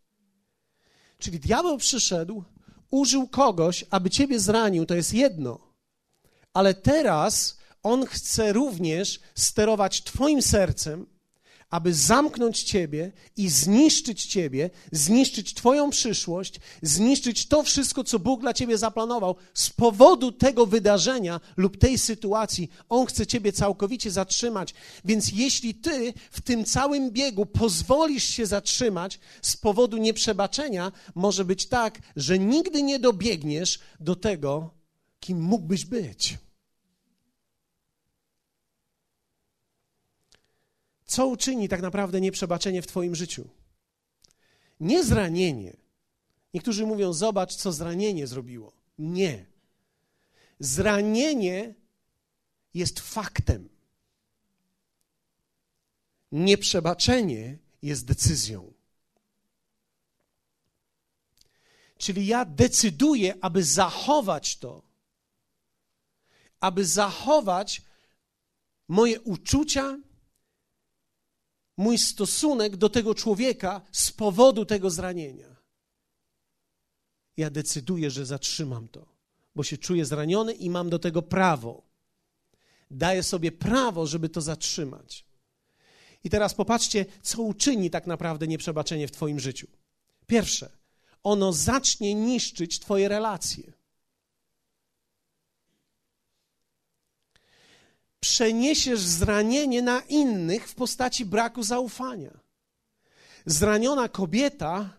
[1.18, 2.44] Czyli diabeł przyszedł,
[2.90, 5.60] użył kogoś, aby ciebie zranił, to jest jedno.
[6.54, 11.06] Ale teraz on chce również sterować Twoim sercem,
[11.74, 18.54] aby zamknąć Ciebie i zniszczyć Ciebie, zniszczyć Twoją przyszłość, zniszczyć to wszystko, co Bóg dla
[18.54, 19.36] Ciebie zaplanował.
[19.54, 24.74] Z powodu tego wydarzenia lub tej sytuacji, On chce Ciebie całkowicie zatrzymać.
[25.06, 31.66] Więc jeśli Ty w tym całym biegu pozwolisz się zatrzymać z powodu nieprzebaczenia, może być
[31.66, 34.70] tak, że nigdy nie dobiegniesz do tego,
[35.20, 36.38] kim mógłbyś być.
[41.14, 43.50] Co uczyni tak naprawdę nieprzebaczenie w Twoim życiu?
[44.80, 45.78] Nie zranienie.
[46.54, 48.74] Niektórzy mówią, zobacz, co zranienie zrobiło.
[48.98, 49.46] Nie.
[50.60, 51.76] Zranienie
[52.74, 53.70] jest faktem.
[56.32, 58.74] Nieprzebaczenie jest decyzją.
[61.98, 64.82] Czyli ja decyduję, aby zachować to,
[66.60, 67.82] aby zachować
[68.88, 69.98] moje uczucia,
[71.78, 75.56] mój stosunek do tego człowieka z powodu tego zranienia.
[77.38, 79.06] Ja decyduję, że zatrzymam to,
[79.56, 81.82] bo się czuję zraniony i mam do tego prawo.
[82.92, 85.26] Daję sobie prawo, żeby to zatrzymać.
[86.24, 89.68] I teraz popatrzcie, co uczyni tak naprawdę nieprzebaczenie w Twoim życiu.
[90.28, 90.70] Pierwsze,
[91.24, 93.74] ono zacznie niszczyć Twoje relacje.
[98.24, 102.40] Przeniesiesz zranienie na innych w postaci braku zaufania.
[103.46, 104.90] Zraniona kobieta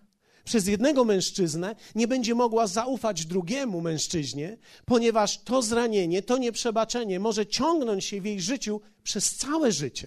[0.45, 7.47] przez jednego mężczyznę nie będzie mogła zaufać drugiemu mężczyźnie, ponieważ to zranienie, to nieprzebaczenie może
[7.47, 10.07] ciągnąć się w jej życiu przez całe życie.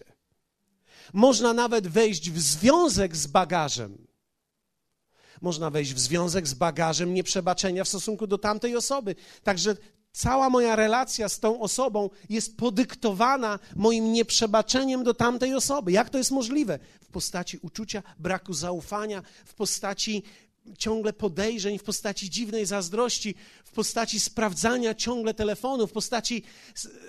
[1.13, 4.07] Można nawet wejść w związek z bagażem.
[5.41, 9.15] Można wejść w związek z bagażem nieprzebaczenia w stosunku do tamtej osoby.
[9.43, 9.75] Także
[10.17, 15.91] Cała moja relacja z tą osobą jest podyktowana moim nieprzebaczeniem do tamtej osoby.
[15.91, 16.79] Jak to jest możliwe?
[17.01, 20.23] W postaci uczucia braku zaufania, w postaci
[20.77, 26.43] ciągle podejrzeń, w postaci dziwnej zazdrości, w postaci sprawdzania ciągle telefonu, w postaci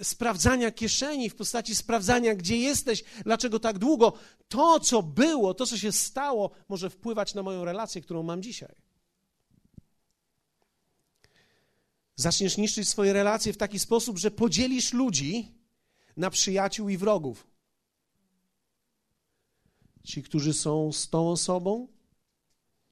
[0.02, 4.12] sprawdzania kieszeni, w postaci sprawdzania, gdzie jesteś, dlaczego tak długo.
[4.48, 8.87] To, co było, to, co się stało, może wpływać na moją relację, którą mam dzisiaj.
[12.18, 15.54] Zaczniesz niszczyć swoje relacje w taki sposób, że podzielisz ludzi
[16.16, 17.46] na przyjaciół i wrogów.
[20.04, 21.88] Ci, którzy są z tą osobą,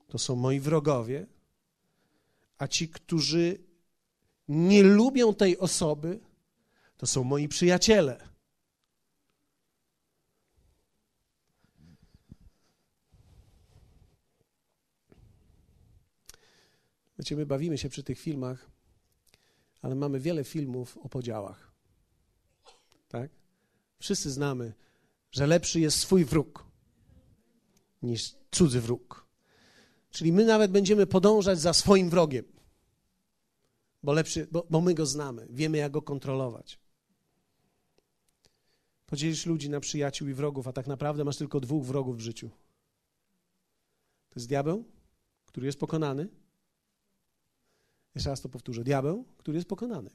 [0.09, 1.27] to są moi wrogowie,
[2.59, 3.59] a ci, którzy
[4.49, 6.21] nie lubią tej osoby,
[6.97, 8.29] to są moi przyjaciele.
[17.19, 18.76] Wiecie, my bawimy się przy tych filmach,
[19.87, 21.73] ale mamy wiele filmów o podziałach.
[23.09, 23.31] Tak?
[23.99, 24.75] Wszyscy znamy,
[25.31, 26.67] że lepszy jest swój wróg
[28.03, 29.27] niż cudzy wróg.
[30.11, 32.45] Czyli my nawet będziemy podążać za swoim wrogiem,
[34.03, 36.79] bo, lepszy, bo, bo my go znamy, wiemy jak go kontrolować.
[39.07, 42.49] Podzielisz ludzi na przyjaciół i wrogów, a tak naprawdę masz tylko dwóch wrogów w życiu.
[44.29, 44.85] To jest diabeł,
[45.47, 46.29] który jest pokonany.
[48.17, 48.85] Jeszcze raz to powtórzę.
[48.85, 50.11] Diabeł, który jest pokonany.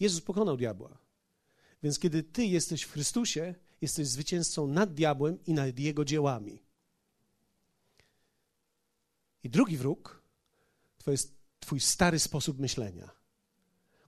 [0.00, 0.98] Jezus pokonał diabła.
[1.82, 6.62] Więc kiedy ty jesteś w Chrystusie, jesteś zwycięzcą nad diabłem i nad jego dziełami.
[9.42, 10.22] I drugi wróg
[11.04, 13.10] to jest Twój stary sposób myślenia,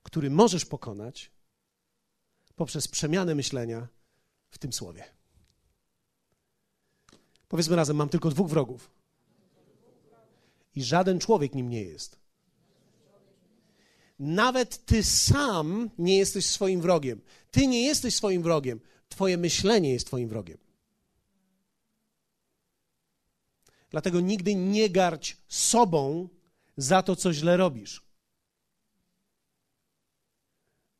[0.03, 1.31] który możesz pokonać
[2.55, 3.87] poprzez przemianę myślenia
[4.49, 5.03] w tym słowie.
[7.47, 8.91] Powiedzmy razem: Mam tylko dwóch wrogów.
[10.75, 12.20] I żaden człowiek nim nie jest.
[14.21, 17.21] Nawet ty sam nie jesteś swoim wrogiem.
[17.51, 18.79] Ty nie jesteś swoim wrogiem.
[19.09, 20.57] Twoje myślenie jest twoim wrogiem.
[23.89, 26.29] Dlatego nigdy nie garć sobą
[26.77, 28.03] za to, co źle robisz.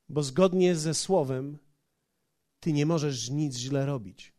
[0.09, 1.57] Bo zgodnie ze słowem,
[2.59, 4.33] ty nie możesz nic źle robić.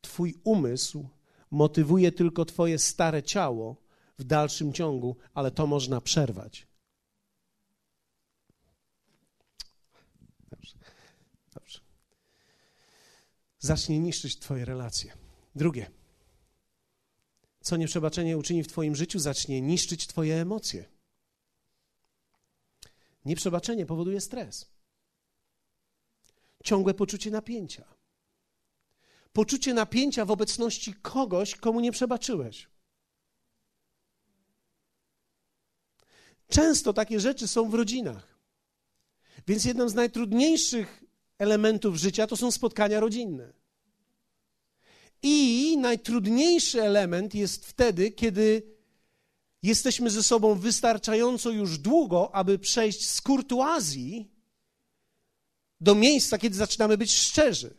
[0.00, 1.08] Twój umysł
[1.50, 3.76] motywuje tylko Twoje stare ciało
[4.18, 6.68] w dalszym ciągu, ale to można przerwać.
[10.50, 10.78] Dobrze.
[11.54, 11.80] Dobrze.
[13.58, 15.12] Zacznie niszczyć Twoje relacje.
[15.54, 15.90] Drugie
[17.68, 20.84] co nieprzebaczenie uczyni w Twoim życiu, zacznie niszczyć Twoje emocje.
[23.24, 24.70] Nieprzebaczenie powoduje stres,
[26.64, 27.84] ciągłe poczucie napięcia.
[29.32, 32.68] Poczucie napięcia w obecności kogoś, komu nie przebaczyłeś.
[36.48, 38.38] Często takie rzeczy są w rodzinach.
[39.46, 41.04] Więc jednym z najtrudniejszych
[41.38, 43.52] elementów życia to są spotkania rodzinne.
[45.22, 48.62] I najtrudniejszy element jest wtedy, kiedy
[49.62, 54.30] jesteśmy ze sobą wystarczająco już długo, aby przejść z kurtuazji
[55.80, 57.74] do miejsca, kiedy zaczynamy być szczerzy.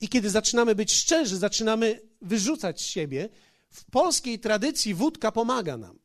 [0.00, 3.28] I kiedy zaczynamy być szczerzy, zaczynamy wyrzucać siebie.
[3.70, 5.98] W polskiej tradycji wódka pomaga nam.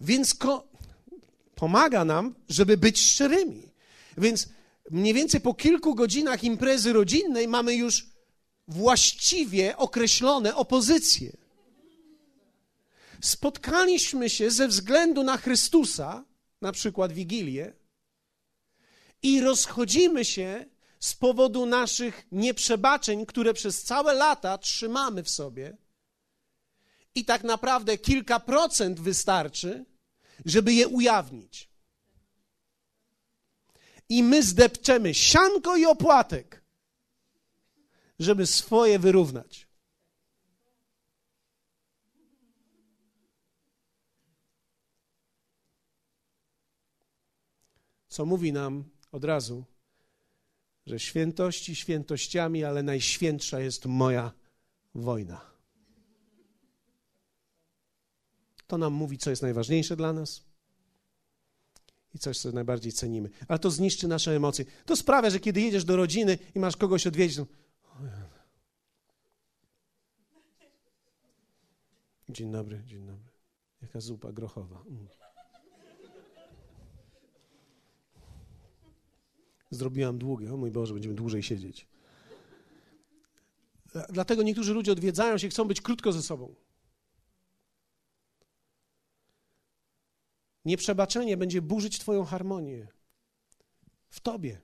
[0.00, 0.36] Więc
[1.54, 3.62] pomaga nam, żeby być szczerymi.
[4.18, 4.48] Więc
[4.90, 8.06] mniej więcej po kilku godzinach imprezy rodzinnej mamy już
[8.68, 11.36] właściwie określone opozycje.
[13.20, 16.24] Spotkaliśmy się ze względu na Chrystusa,
[16.60, 17.72] na przykład Wigilię,
[19.22, 20.66] i rozchodzimy się
[21.00, 25.76] z powodu naszych nieprzebaczeń, które przez całe lata trzymamy w sobie.
[27.14, 29.84] I tak naprawdę kilka procent wystarczy,
[30.44, 31.73] żeby je ujawnić.
[34.08, 36.64] I my zdepczemy sianko i opłatek
[38.18, 39.68] żeby swoje wyrównać.
[48.08, 49.64] Co mówi nam od razu,
[50.86, 54.32] że świętości świętościami, ale najświętsza jest moja
[54.94, 55.54] wojna.
[58.66, 60.44] To nam mówi, co jest najważniejsze dla nas
[62.14, 63.30] i coś, co najbardziej cenimy.
[63.48, 64.64] Ale to zniszczy nasze emocje.
[64.86, 67.38] To sprawia, że kiedy jedziesz do rodziny i masz kogoś odwiedzić,
[72.28, 73.32] Dzień dobry, dzień dobry.
[73.82, 74.82] Jaka zupa grochowa.
[74.88, 75.08] Mm.
[79.70, 80.54] Zrobiłam długie.
[80.54, 81.86] O mój Boże, będziemy dłużej siedzieć.
[84.08, 86.54] Dlatego niektórzy ludzie odwiedzają się, chcą być krótko ze sobą.
[90.64, 92.88] Nieprzebaczenie będzie burzyć Twoją harmonię
[94.08, 94.60] w Tobie.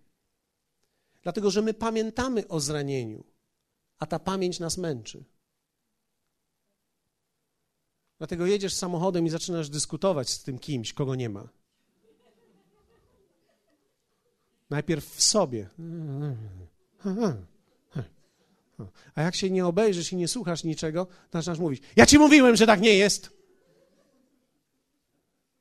[1.23, 3.25] Dlatego, że my pamiętamy o zranieniu,
[3.99, 5.25] a ta pamięć nas męczy.
[8.19, 11.49] Dlatego jedziesz samochodem i zaczynasz dyskutować z tym kimś, kogo nie ma.
[14.71, 15.69] Najpierw w sobie.
[19.15, 22.67] A jak się nie obejrzysz i nie słuchasz niczego, zaczynasz mówić: Ja ci mówiłem, że
[22.67, 23.40] tak nie jest.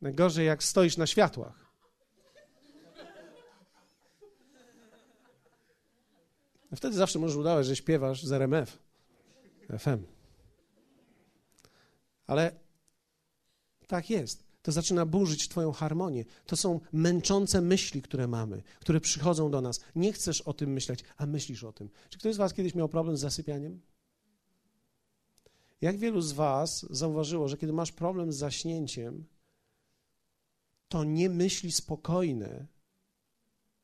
[0.02, 1.70] Najgorzej, jak stoisz na światłach.
[6.72, 8.80] No wtedy zawsze możesz udawać, że śpiewasz z RMF,
[9.80, 10.04] FM.
[12.28, 12.52] Ale
[13.88, 14.50] tak jest.
[14.62, 16.26] To zaczyna burzyć Twoją harmonię.
[16.46, 19.80] To są męczące myśli, które mamy, które przychodzą do nas.
[19.96, 21.90] Nie chcesz o tym myśleć, a myślisz o tym.
[22.10, 23.82] Czy ktoś z Was kiedyś miał problem z zasypianiem?
[25.82, 29.26] Jak wielu z Was zauważyło, że kiedy masz problem z zaśnięciem,
[30.90, 32.68] to nie myśli spokojne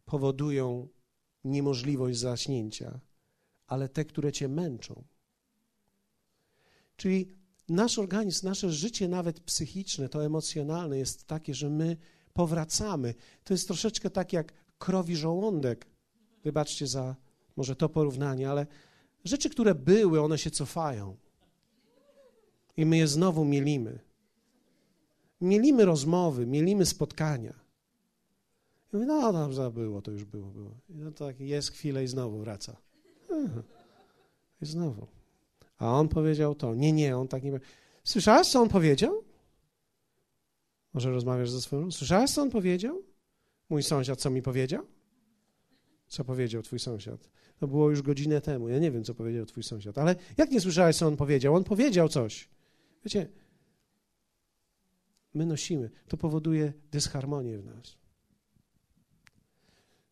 [0.05, 0.87] powodują
[1.43, 2.99] niemożliwość zaśnięcia,
[3.67, 5.03] ale te, które cię męczą.
[6.97, 7.27] Czyli
[7.69, 11.97] nasz organizm, nasze życie, nawet psychiczne, to emocjonalne, jest takie, że my
[12.33, 13.13] powracamy.
[13.43, 15.87] To jest troszeczkę tak jak krowi żołądek.
[16.43, 17.15] Wybaczcie za
[17.55, 18.67] może to porównanie, ale
[19.25, 21.17] rzeczy, które były, one się cofają.
[22.77, 23.99] I my je znowu mielimy.
[25.41, 27.53] Mielimy rozmowy, mielimy spotkania.
[28.93, 30.71] I mówię, no dobrze, było, to już było, było.
[30.89, 32.77] I no tak jest chwilę i znowu wraca.
[34.61, 35.07] I znowu.
[35.77, 36.75] A on powiedział to.
[36.75, 37.59] Nie, nie, on tak nie
[38.03, 39.23] Słyszałaś, co on powiedział?
[40.93, 41.91] Może rozmawiasz ze swoją...
[41.91, 43.03] Słyszałaś, co on powiedział?
[43.69, 44.85] Mój sąsiad, co mi powiedział?
[46.07, 47.29] Co powiedział twój sąsiad?
[47.57, 48.69] To było już godzinę temu.
[48.69, 49.97] Ja nie wiem, co powiedział twój sąsiad.
[49.97, 51.55] Ale jak nie słyszałeś, co on powiedział?
[51.55, 52.49] On powiedział coś.
[53.05, 53.27] Wiecie,
[55.35, 55.89] my nosimy.
[56.07, 57.97] To powoduje dysharmonię w nas.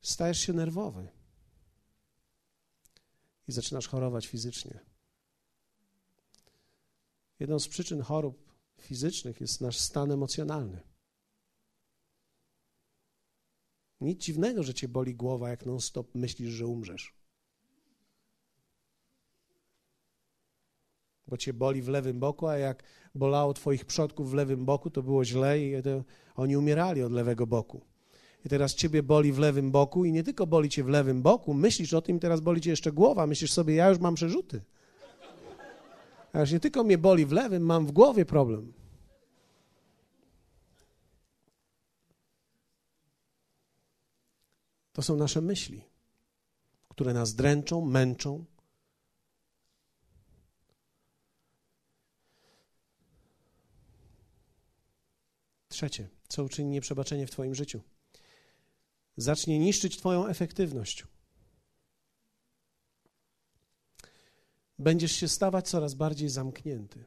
[0.02, 1.08] Stajesz się nerwowy
[3.48, 4.80] i zaczynasz chorować fizycznie.
[7.40, 10.82] Jedną z przyczyn chorób fizycznych jest nasz stan emocjonalny.
[14.02, 17.23] Nic dziwnego, że cię boli głowa, jak non-stop myślisz, że umrzesz.
[21.28, 22.84] Bo cię boli w lewym boku, a jak
[23.16, 25.74] bolało twoich przodków w lewym boku, to było źle i
[26.36, 27.82] oni umierali od lewego boku.
[28.46, 31.54] I teraz ciebie boli w lewym boku i nie tylko boli cię w lewym boku,
[31.54, 34.62] myślisz o tym, teraz boli cię jeszcze głowa, myślisz sobie, ja już mam przerzuty.
[36.34, 38.74] A już nie tylko mnie boli w lewym, mam w głowie problem.
[44.94, 45.84] To są nasze myśli,
[46.90, 48.46] które nas dręczą, męczą.
[55.74, 57.82] Trzecie, co uczyni nieprzebaczenie w Twoim życiu?
[59.18, 61.06] Zacznie niszczyć Twoją efektywność.
[64.80, 67.06] będziesz się stawać coraz bardziej zamknięty.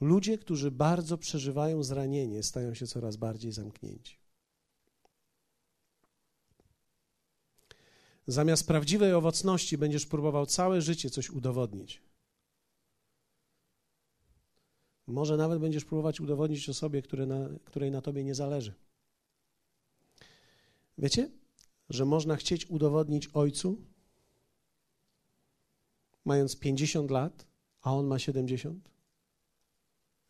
[0.00, 4.18] Ludzie, którzy bardzo przeżywają zranienie, stają się coraz bardziej zamknięci.
[8.26, 12.02] Zamiast prawdziwej owocności będziesz próbował całe życie coś udowodnić.
[15.08, 18.74] Może nawet będziesz próbować udowodnić osobie, na, której na tobie nie zależy.
[20.98, 21.30] Wiecie,
[21.90, 23.76] że można chcieć udowodnić ojcu,
[26.24, 27.46] mając 50 lat,
[27.82, 28.90] a on ma 70?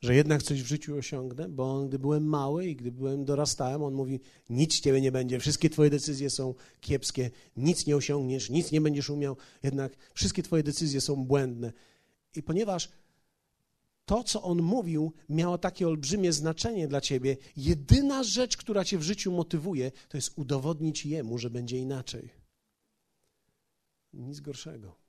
[0.01, 3.83] Że jednak coś w życiu osiągnę, bo on, gdy byłem mały i gdy byłem dorastałem,
[3.83, 4.21] on mówi:
[4.51, 9.11] Nic ciebie nie będzie, wszystkie twoje decyzje są kiepskie, nic nie osiągniesz, nic nie będziesz
[9.11, 11.73] umiał, jednak wszystkie twoje decyzje są błędne.
[12.37, 12.89] I ponieważ
[14.09, 19.03] to, co on mówił, miało takie olbrzymie znaczenie dla ciebie, jedyna rzecz, która cię w
[19.03, 22.31] życiu motywuje, to jest udowodnić jemu, że będzie inaczej.
[24.13, 25.09] Nic gorszego.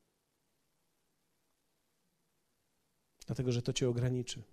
[3.29, 4.43] dlatego że to cię ograniczy.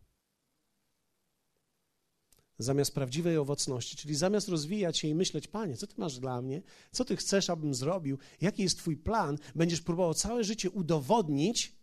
[2.58, 6.62] Zamiast prawdziwej owocności, czyli zamiast rozwijać się i myśleć, Panie, co Ty masz dla mnie,
[6.90, 11.75] co Ty chcesz, abym zrobił, jaki jest Twój plan, będziesz próbował całe życie udowodnić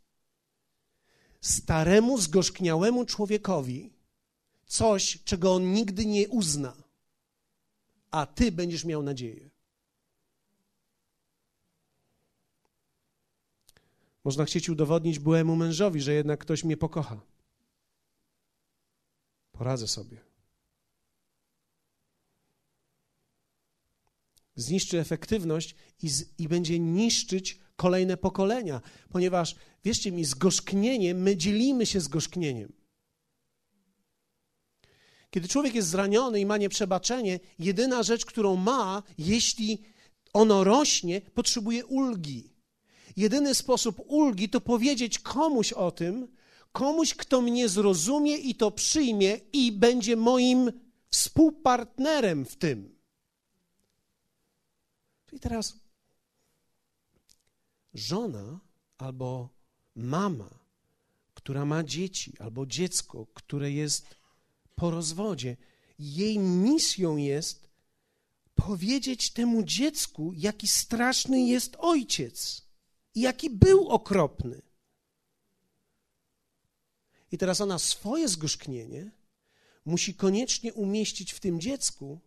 [1.43, 3.93] staremu, zgorzkniałemu człowiekowi
[4.65, 6.73] coś, czego on nigdy nie uzna,
[8.11, 9.49] a Ty będziesz miał nadzieję.
[14.23, 17.21] Można chcieć udowodnić byłemu mężowi, że jednak ktoś mnie pokocha.
[19.51, 20.17] Poradzę sobie.
[24.55, 31.37] Zniszczy efektywność i, z, i będzie niszczyć kolejne pokolenia, ponieważ, wierzcie mi, z gorzknieniem my
[31.37, 32.73] dzielimy się z gorzknieniem.
[35.29, 39.83] Kiedy człowiek jest zraniony i ma nieprzebaczenie, jedyna rzecz, którą ma, jeśli
[40.33, 42.53] ono rośnie, potrzebuje ulgi.
[43.17, 46.27] Jedyny sposób ulgi to powiedzieć komuś o tym,
[46.71, 50.71] komuś, kto mnie zrozumie i to przyjmie i będzie moim
[51.09, 52.95] współpartnerem w tym.
[55.31, 55.82] I teraz
[57.93, 58.59] żona
[58.97, 59.49] albo
[59.95, 60.59] mama,
[61.33, 64.15] która ma dzieci, albo dziecko, które jest
[64.75, 65.57] po rozwodzie,
[65.99, 67.69] jej misją jest
[68.55, 72.61] powiedzieć temu dziecku, jaki straszny jest ojciec
[73.15, 74.61] i jaki był okropny.
[77.31, 79.11] I teraz ona swoje zgorzknienie
[79.85, 82.19] musi koniecznie umieścić w tym dziecku,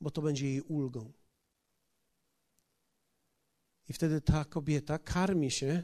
[0.00, 1.12] bo to będzie jej ulgą.
[3.88, 5.82] I wtedy ta kobieta karmi się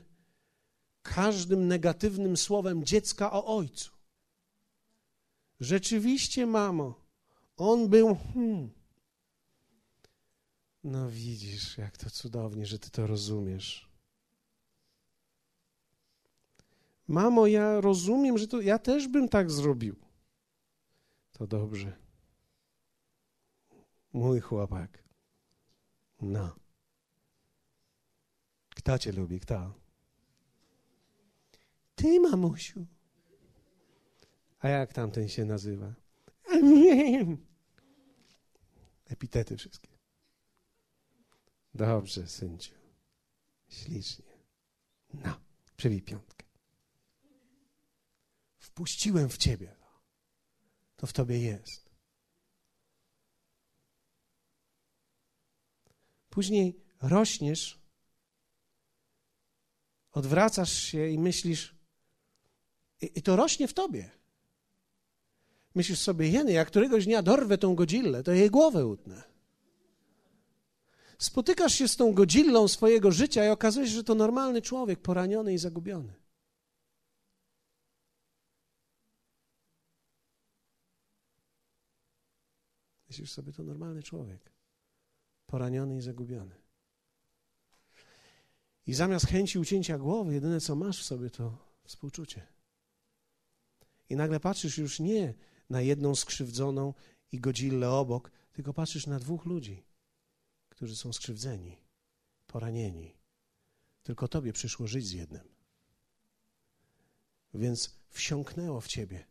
[1.02, 3.90] każdym negatywnym słowem dziecka o ojcu.
[5.60, 6.94] Rzeczywiście, mamo,
[7.56, 8.16] on był.
[8.34, 8.70] Hmm.
[10.84, 13.90] No widzisz, jak to cudownie, że ty to rozumiesz.
[17.08, 19.96] Mamo, ja rozumiem, że to ja też bym tak zrobił.
[21.32, 21.98] To dobrze.
[24.12, 25.04] Mój chłopak.
[26.20, 26.56] No.
[28.80, 29.40] Kto cię lubi?
[29.40, 29.74] Kto?
[31.94, 32.86] Ty, mamusiu.
[34.58, 35.94] A jak tamten się nazywa?
[39.04, 39.90] Epitety wszystkie.
[41.74, 42.74] Dobrze, synciu.
[43.68, 44.32] Ślicznie.
[45.14, 45.40] No,
[45.76, 46.46] przybij piątkę.
[48.58, 49.76] Wpuściłem w ciebie.
[50.96, 51.90] To w tobie jest.
[56.30, 57.79] Później rośniesz,
[60.12, 61.74] odwracasz się i myślisz,
[63.02, 64.10] i, i to rośnie w tobie.
[65.74, 69.22] Myślisz sobie, jeny, jak któregoś dnia dorwę tą godzillę, to jej głowę utnę.
[71.18, 75.54] Spotykasz się z tą godzillą swojego życia i okazuje się, że to normalny człowiek, poraniony
[75.54, 76.14] i zagubiony.
[83.08, 84.52] Myślisz sobie, to normalny człowiek,
[85.46, 86.54] poraniony i zagubiony.
[88.86, 92.46] I zamiast chęci ucięcia głowy, jedyne co masz w sobie to współczucie.
[94.08, 95.34] I nagle patrzysz już nie
[95.70, 96.94] na jedną skrzywdzoną
[97.32, 99.84] i godzillę obok, tylko patrzysz na dwóch ludzi,
[100.68, 101.76] którzy są skrzywdzeni,
[102.46, 103.14] poranieni.
[104.02, 105.48] Tylko tobie przyszło żyć z jednym.
[107.54, 109.26] Więc wsiąknęło w ciebie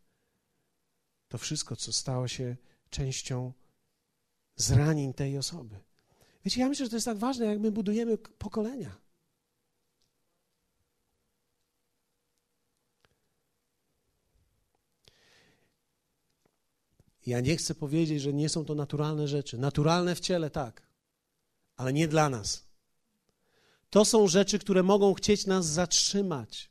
[1.28, 2.58] to wszystko, co stało się
[2.90, 3.54] częścią
[4.56, 5.80] zranień tej osoby.
[6.46, 9.09] Wiecie, ja myślę, że to jest tak ważne, jak my budujemy pokolenia.
[17.26, 19.58] Ja nie chcę powiedzieć, że nie są to naturalne rzeczy.
[19.58, 20.82] Naturalne w ciele, tak,
[21.76, 22.70] ale nie dla nas.
[23.90, 26.70] To są rzeczy, które mogą chcieć nas zatrzymać.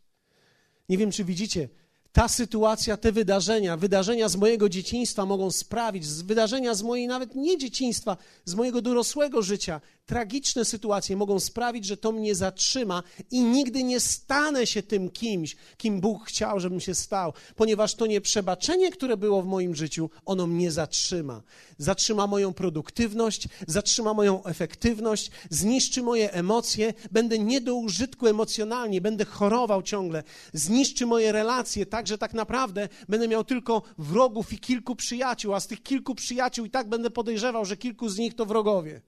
[0.89, 1.69] Nie wiem, czy widzicie,
[2.13, 7.59] ta sytuacja, te wydarzenia, wydarzenia z mojego dzieciństwa mogą sprawić, wydarzenia z mojej nawet nie
[7.59, 13.83] dzieciństwa, z mojego dorosłego życia, tragiczne sytuacje mogą sprawić, że to mnie zatrzyma i nigdy
[13.83, 19.17] nie stanę się tym kimś, kim Bóg chciał, żebym się stał, ponieważ to nieprzebaczenie, które
[19.17, 21.43] było w moim życiu, ono mnie zatrzyma.
[21.79, 29.25] Zatrzyma moją produktywność, zatrzyma moją efektywność, zniszczy moje emocje, będę nie do użytku emocjonalnie, będę
[29.25, 34.97] chorował ciągle, zniszczy moje relacje, tak, że tak naprawdę będę miał tylko wrogów i kilku
[34.97, 38.47] przyjaciół, a z tych kilku przyjaciół i tak będę podejrzewał, że kilku z nich to
[38.47, 39.01] wrogowie.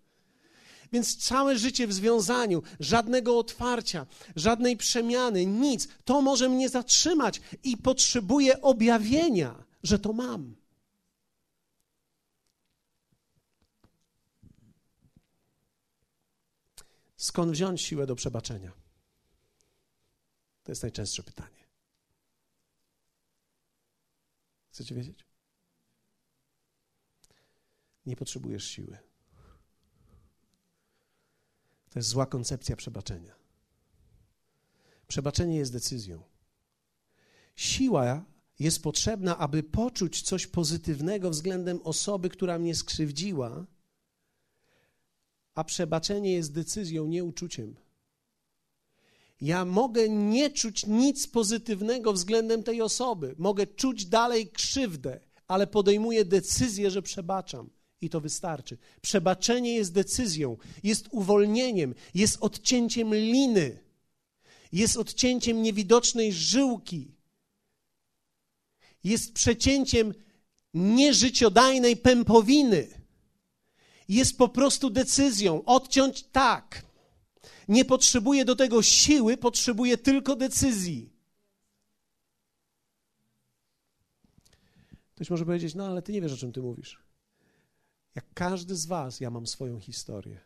[0.93, 5.88] Więc całe życie w związaniu, żadnego otwarcia, żadnej przemiany, nic.
[6.05, 10.57] To może mnie zatrzymać i potrzebuję objawienia, że to mam.
[17.16, 18.72] Skąd wziąć siłę do przebaczenia?
[20.62, 21.68] To jest najczęstsze pytanie.
[24.70, 25.26] Chcecie wiedzieć?
[28.07, 29.09] Nie potrzebujesz siły.
[31.91, 33.34] To jest zła koncepcja przebaczenia.
[35.09, 36.22] Przebaczenie jest decyzją.
[37.57, 38.24] Siła
[38.59, 43.66] jest potrzebna, aby poczuć coś pozytywnego względem osoby, która mnie skrzywdziła,
[45.55, 47.76] a przebaczenie jest decyzją, nie uczuciem.
[49.41, 56.24] Ja mogę nie czuć nic pozytywnego względem tej osoby, mogę czuć dalej krzywdę, ale podejmuję
[56.24, 57.70] decyzję, że przebaczam
[58.01, 58.78] i to wystarczy.
[59.03, 63.78] Przebaczenie jest decyzją, jest uwolnieniem, jest odcięciem liny,
[64.72, 67.14] jest odcięciem niewidocznej żyłki,
[69.05, 70.14] jest przecięciem
[70.74, 72.88] nieżyciodajnej pępowiny.
[74.09, 76.82] Jest po prostu decyzją odciąć tak.
[77.68, 81.11] Nie potrzebuje do tego siły, potrzebuje tylko decyzji.
[85.14, 87.09] Ktoś może powiedzieć, no ale ty nie wiesz, o czym ty mówisz.
[88.14, 90.40] Jak każdy z was, ja mam swoją historię.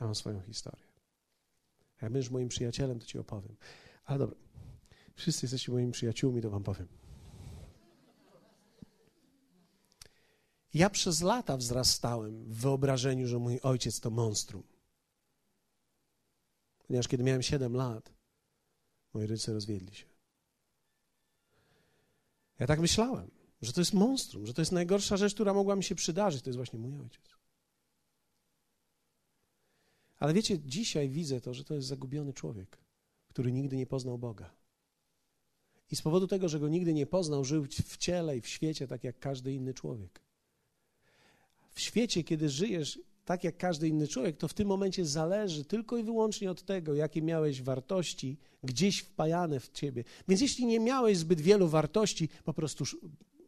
[0.00, 0.86] Ja mam swoją historię.
[2.02, 3.56] Jak będziesz moim przyjacielem, to ci opowiem.
[4.04, 4.38] Ale dobra,
[5.14, 6.88] wszyscy jesteście moimi przyjaciółmi, to wam powiem.
[10.74, 14.62] Ja przez lata wzrastałem w wyobrażeniu, że mój ojciec to monstrum.
[16.86, 18.12] Ponieważ kiedy miałem 7 lat,
[19.14, 20.06] moi rodzice rozwiedli się.
[22.58, 23.30] Ja tak myślałem,
[23.62, 26.42] że to jest monstrum, że to jest najgorsza rzecz, która mogła mi się przydarzyć.
[26.42, 27.24] To jest właśnie mój ojciec.
[30.18, 32.78] Ale wiecie, dzisiaj widzę to, że to jest zagubiony człowiek,
[33.28, 34.50] który nigdy nie poznał Boga.
[35.90, 38.86] I z powodu tego, że go nigdy nie poznał, żył w ciele i w świecie
[38.86, 40.20] tak jak każdy inny człowiek.
[41.70, 45.96] W świecie, kiedy żyjesz tak jak każdy inny człowiek, to w tym momencie zależy tylko
[45.96, 50.04] i wyłącznie od tego, jakie miałeś wartości gdzieś wpajane w ciebie.
[50.28, 52.84] Więc jeśli nie miałeś zbyt wielu wartości, po prostu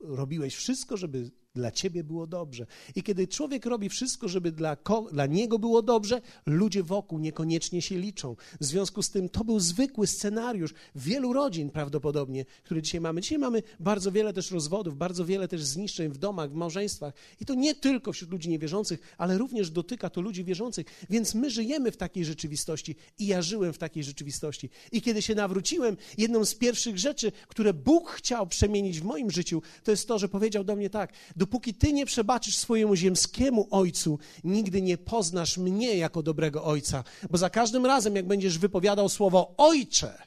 [0.05, 2.67] robiłeś wszystko, żeby dla ciebie było dobrze.
[2.95, 4.77] I kiedy człowiek robi wszystko, żeby dla,
[5.13, 8.37] dla niego było dobrze, ludzie wokół niekoniecznie się liczą.
[8.61, 13.21] W związku z tym to był zwykły scenariusz wielu rodzin prawdopodobnie, które dzisiaj mamy.
[13.21, 17.15] Dzisiaj mamy bardzo wiele też rozwodów, bardzo wiele też zniszczeń w domach, w małżeństwach.
[17.41, 20.87] I to nie tylko wśród ludzi niewierzących, ale również dotyka to ludzi wierzących.
[21.11, 24.71] Więc my żyjemy w takiej rzeczywistości i ja żyłem w takiej rzeczywistości.
[24.93, 29.63] I kiedy się nawróciłem, jedną z pierwszych rzeczy, które Bóg chciał przemienić w moim życiu,
[29.85, 31.13] to jest to, że powiedział do mnie tak,
[31.45, 37.39] dopóki ty nie przebaczysz swojemu ziemskiemu ojcu, nigdy nie poznasz mnie jako dobrego ojca, bo
[37.39, 40.23] za każdym razem, jak będziesz wypowiadał słowo ojcze,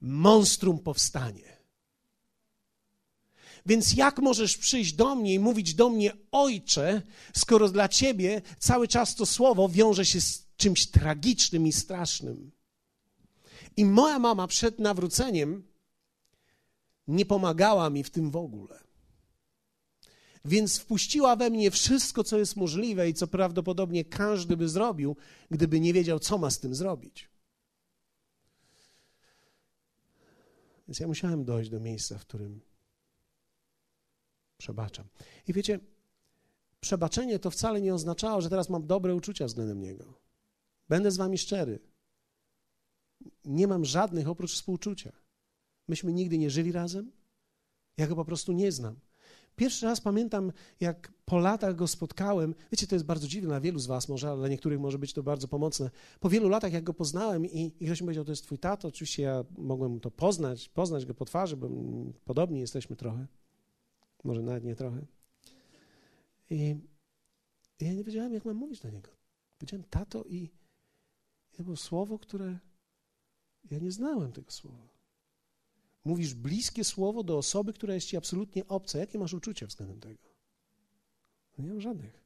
[0.00, 1.58] monstrum powstanie.
[3.66, 7.02] Więc jak możesz przyjść do mnie i mówić do mnie ojcze,
[7.36, 12.50] skoro dla ciebie cały czas to słowo wiąże się z czymś tragicznym i strasznym?
[13.76, 15.62] I moja mama przed nawróceniem
[17.08, 18.87] nie pomagała mi w tym w ogóle.
[20.44, 25.16] Więc wpuściła we mnie wszystko, co jest możliwe i co prawdopodobnie każdy by zrobił,
[25.50, 27.30] gdyby nie wiedział, co ma z tym zrobić.
[30.88, 32.60] Więc ja musiałem dojść do miejsca, w którym
[34.58, 35.08] przebaczam.
[35.48, 35.80] I wiecie,
[36.80, 40.14] przebaczenie to wcale nie oznaczało, że teraz mam dobre uczucia względem niego.
[40.88, 41.78] Będę z wami szczery.
[43.44, 45.12] Nie mam żadnych oprócz współczucia.
[45.88, 47.12] Myśmy nigdy nie żyli razem.
[47.96, 49.00] Ja go po prostu nie znam.
[49.58, 52.54] Pierwszy raz pamiętam, jak po latach go spotkałem.
[52.72, 55.12] Wiecie, to jest bardzo dziwne dla wielu z Was może, ale dla niektórych może być
[55.12, 55.90] to bardzo pomocne.
[56.20, 58.88] Po wielu latach, jak go poznałem i, i ktoś mi powiedział, to jest Twój tato,
[58.88, 61.70] oczywiście ja mogłem to poznać, poznać go po twarzy, bo
[62.24, 63.26] podobni jesteśmy trochę.
[64.24, 65.06] Może nawet nie trochę.
[66.50, 66.76] I,
[67.80, 69.10] i ja nie wiedziałem, jak mam mówić do niego.
[69.58, 70.50] Powiedziałem tato i
[71.52, 72.58] to było słowo, które
[73.70, 74.97] ja nie znałem tego słowa.
[76.08, 78.98] Mówisz bliskie słowo do osoby, która jest ci absolutnie obca.
[78.98, 80.28] Jakie masz uczucia względem tego?
[81.58, 82.24] No nie mam żadnych.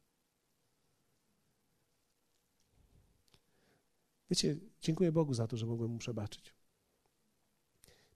[4.30, 6.54] Wiecie, dziękuję Bogu za to, że mogłem mu przebaczyć.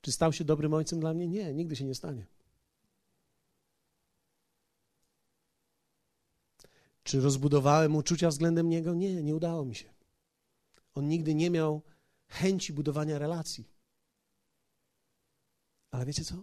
[0.01, 1.29] Czy stał się dobrym ojcem dla mnie?
[1.29, 2.27] Nie, nigdy się nie stanie.
[7.03, 8.95] Czy rozbudowałem uczucia względem niego?
[8.95, 9.95] Nie, nie udało mi się.
[10.95, 11.83] On nigdy nie miał
[12.29, 13.76] chęci budowania relacji.
[15.97, 16.34] Ale wiecie co?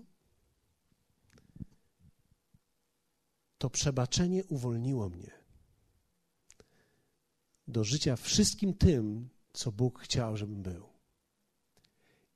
[3.57, 5.31] To przebaczenie uwolniło mnie
[7.67, 10.89] do życia wszystkim tym, co Bóg chciał, żebym był.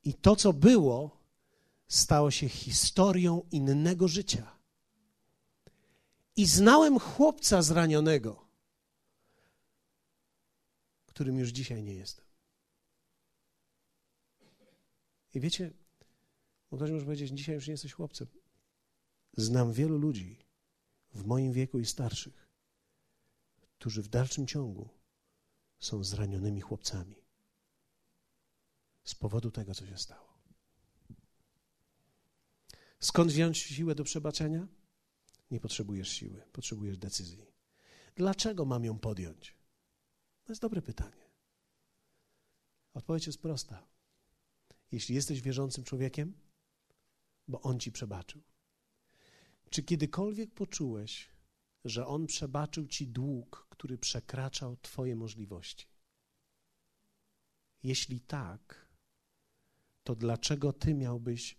[0.04, 1.24] I to, co było,
[1.88, 4.58] stało się historią innego życia.
[6.36, 8.46] I znałem chłopca zranionego,
[11.06, 12.26] którym już dzisiaj nie jestem.
[15.34, 15.87] I wiecie,
[16.72, 18.28] bo ktoś może powiedzieć, dzisiaj już nie jesteś chłopcem.
[19.38, 20.40] Znam wielu ludzi
[21.14, 22.48] w moim wieku i starszych,
[23.80, 24.90] którzy w dalszym ciągu
[25.80, 27.16] są zranionymi chłopcami
[29.04, 30.28] z powodu tego, co się stało.
[33.00, 34.68] Skąd wziąć siłę do przebaczenia?
[35.52, 37.46] Nie potrzebujesz siły, potrzebujesz decyzji.
[38.16, 39.56] Dlaczego mam ją podjąć?
[40.44, 41.28] To jest dobre pytanie.
[42.94, 43.88] Odpowiedź jest prosta.
[44.92, 46.34] Jeśli jesteś wierzącym człowiekiem,
[47.48, 48.42] bo On ci przebaczył.
[49.70, 51.30] Czy kiedykolwiek poczułeś,
[51.86, 55.88] że On przebaczył ci dług, który przekraczał Twoje możliwości?
[57.84, 58.88] Jeśli tak,
[60.04, 61.58] to dlaczego Ty miałbyś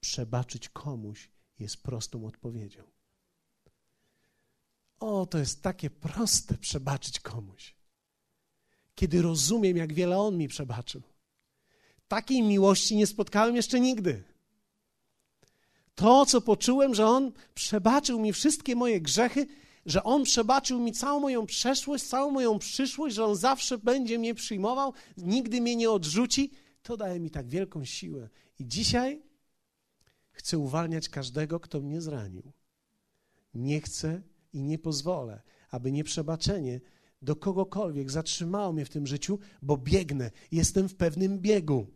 [0.00, 2.82] przebaczyć komuś jest prostą odpowiedzią.
[5.00, 7.74] O, to jest takie proste przebaczyć komuś.
[8.94, 11.02] Kiedy rozumiem, jak wiele On mi przebaczył.
[12.08, 14.24] Takiej miłości nie spotkałem jeszcze nigdy.
[15.98, 19.46] To, co poczułem, że On przebaczył mi wszystkie moje grzechy,
[19.86, 24.34] że On przebaczył mi całą moją przeszłość, całą moją przyszłość, że On zawsze będzie mnie
[24.34, 26.50] przyjmował, nigdy mnie nie odrzuci,
[26.82, 28.28] to daje mi tak wielką siłę.
[28.58, 29.22] I dzisiaj
[30.30, 32.52] chcę uwalniać każdego, kto mnie zranił.
[33.54, 34.22] Nie chcę
[34.52, 36.80] i nie pozwolę, aby nieprzebaczenie
[37.22, 41.86] do kogokolwiek zatrzymało mnie w tym życiu, bo biegnę, jestem w pewnym biegu.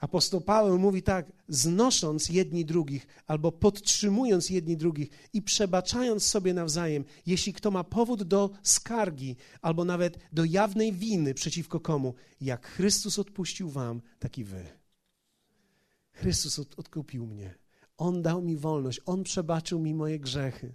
[0.00, 7.04] Apostoł Paweł mówi tak: znosząc jedni drugich, albo podtrzymując jedni drugich i przebaczając sobie nawzajem,
[7.26, 13.18] jeśli kto ma powód do skargi, albo nawet do jawnej winy przeciwko komu, jak Chrystus
[13.18, 14.66] odpuścił wam, tak i wy.
[16.12, 17.54] Chrystus od, odkupił mnie.
[17.96, 20.74] On dał mi wolność, On przebaczył mi moje grzechy.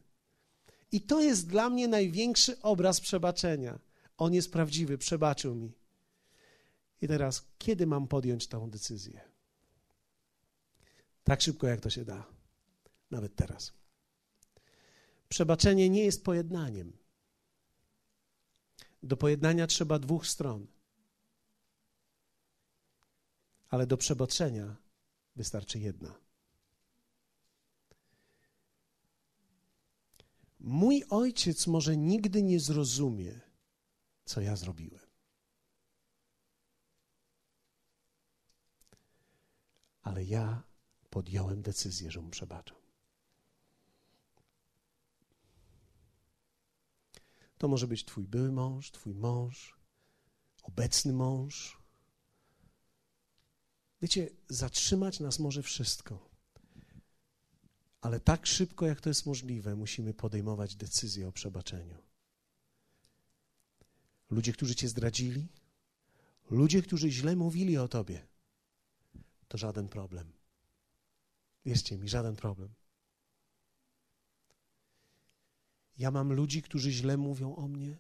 [0.92, 3.80] I to jest dla mnie największy obraz przebaczenia.
[4.18, 5.72] On jest prawdziwy, przebaczył mi.
[7.02, 9.22] I teraz, kiedy mam podjąć tę decyzję?
[11.24, 12.26] Tak szybko, jak to się da.
[13.12, 13.74] Nawet teraz.
[15.30, 16.98] Przebaczenie nie jest pojednaniem.
[19.04, 20.68] Do pojednania trzeba dwóch stron.
[23.70, 24.76] Ale do przebaczenia
[25.36, 26.20] wystarczy jedna.
[30.60, 33.40] Mój ojciec może nigdy nie zrozumie,
[34.26, 35.05] co ja zrobiłem.
[40.06, 40.64] Ale ja
[41.10, 42.78] podjąłem decyzję, że mu przebaczam.
[47.58, 49.80] To może być Twój były mąż, Twój mąż,
[50.64, 51.82] obecny mąż.
[54.02, 56.30] Wiecie, zatrzymać nas może wszystko.
[58.02, 61.98] Ale tak szybko, jak to jest możliwe, musimy podejmować decyzję o przebaczeniu.
[64.30, 65.48] Ludzie, którzy cię zdradzili,
[66.50, 68.28] ludzie, którzy źle mówili o tobie,
[69.48, 70.34] to żaden problem.
[71.66, 72.74] Wierzcie mi, żaden problem.
[75.98, 77.98] Ja mam ludzi, którzy źle mówią o mnie.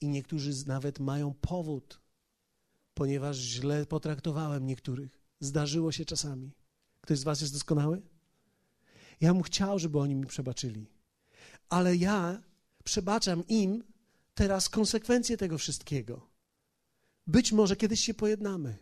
[0.00, 2.06] I niektórzy nawet mają powód
[2.96, 5.22] ponieważ źle potraktowałem niektórych.
[5.40, 6.50] Zdarzyło się czasami.
[7.00, 8.02] Ktoś z Was jest doskonały?
[9.20, 10.86] Ja bym chciał, żeby oni mi przebaczyli,
[11.68, 12.42] ale ja
[12.84, 13.84] przebaczam im
[14.34, 16.28] teraz konsekwencje tego wszystkiego.
[17.26, 18.76] Być może kiedyś się pojednamy.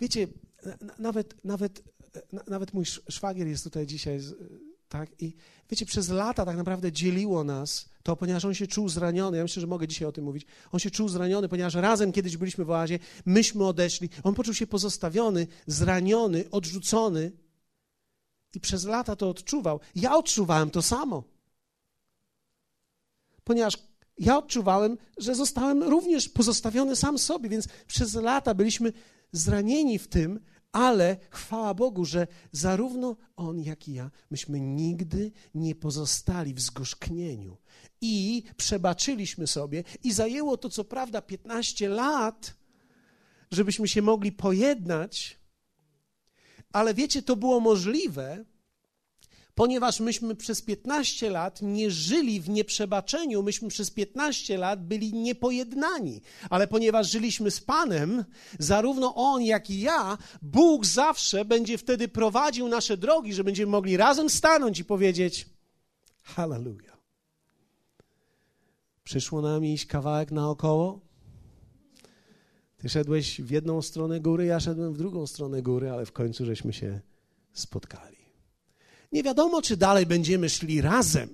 [0.00, 0.28] Wiecie,
[0.98, 1.82] nawet, nawet,
[2.48, 4.20] nawet mój szwagier jest tutaj dzisiaj
[4.88, 5.22] tak?
[5.22, 5.34] I
[5.70, 9.36] wiecie, przez lata tak naprawdę dzieliło nas to, ponieważ on się czuł zraniony.
[9.36, 10.46] Ja myślę, że mogę dzisiaj o tym mówić.
[10.72, 14.08] On się czuł zraniony, ponieważ razem kiedyś byliśmy w oazie, myśmy odeszli.
[14.22, 17.32] On poczuł się pozostawiony, zraniony, odrzucony.
[18.54, 19.80] I przez lata to odczuwał.
[19.94, 21.24] Ja odczuwałem to samo.
[23.44, 23.78] Ponieważ
[24.18, 28.92] ja odczuwałem, że zostałem również pozostawiony sam sobie, więc przez lata byliśmy
[29.32, 30.40] zranieni w tym,
[30.72, 37.56] ale chwała Bogu, że zarówno on, jak i ja, myśmy nigdy nie pozostali w zgorzknieniu
[38.00, 39.84] i przebaczyliśmy sobie.
[40.04, 42.54] I zajęło to, co prawda, 15 lat,
[43.50, 45.40] żebyśmy się mogli pojednać,
[46.72, 48.44] ale wiecie, to było możliwe,
[49.54, 56.20] ponieważ myśmy przez 15 lat nie żyli w nieprzebaczeniu, myśmy przez 15 lat byli niepojednani.
[56.50, 58.24] Ale ponieważ żyliśmy z Panem,
[58.58, 63.96] zarówno On, jak i ja, Bóg zawsze będzie wtedy prowadził nasze drogi, że będziemy mogli
[63.96, 65.48] razem stanąć i powiedzieć:
[66.22, 66.94] Hallelujah.
[69.04, 71.00] Przyszło nam iść kawałek naokoło.
[72.76, 76.44] Ty szedłeś w jedną stronę góry, ja szedłem w drugą stronę góry, ale w końcu
[76.44, 77.00] żeśmy się
[77.52, 78.13] spotkali.
[79.14, 81.28] Nie wiadomo, czy dalej będziemy szli razem.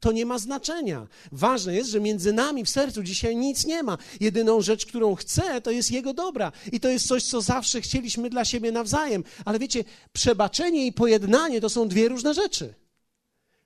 [0.00, 1.06] To nie ma znaczenia.
[1.32, 3.98] Ważne jest, że między nami w sercu dzisiaj nic nie ma.
[4.20, 6.52] Jedyną rzecz, którą chcę, to jest Jego dobra.
[6.72, 9.24] I to jest coś, co zawsze chcieliśmy dla siebie nawzajem.
[9.44, 12.74] Ale wiecie, przebaczenie i pojednanie to są dwie różne rzeczy.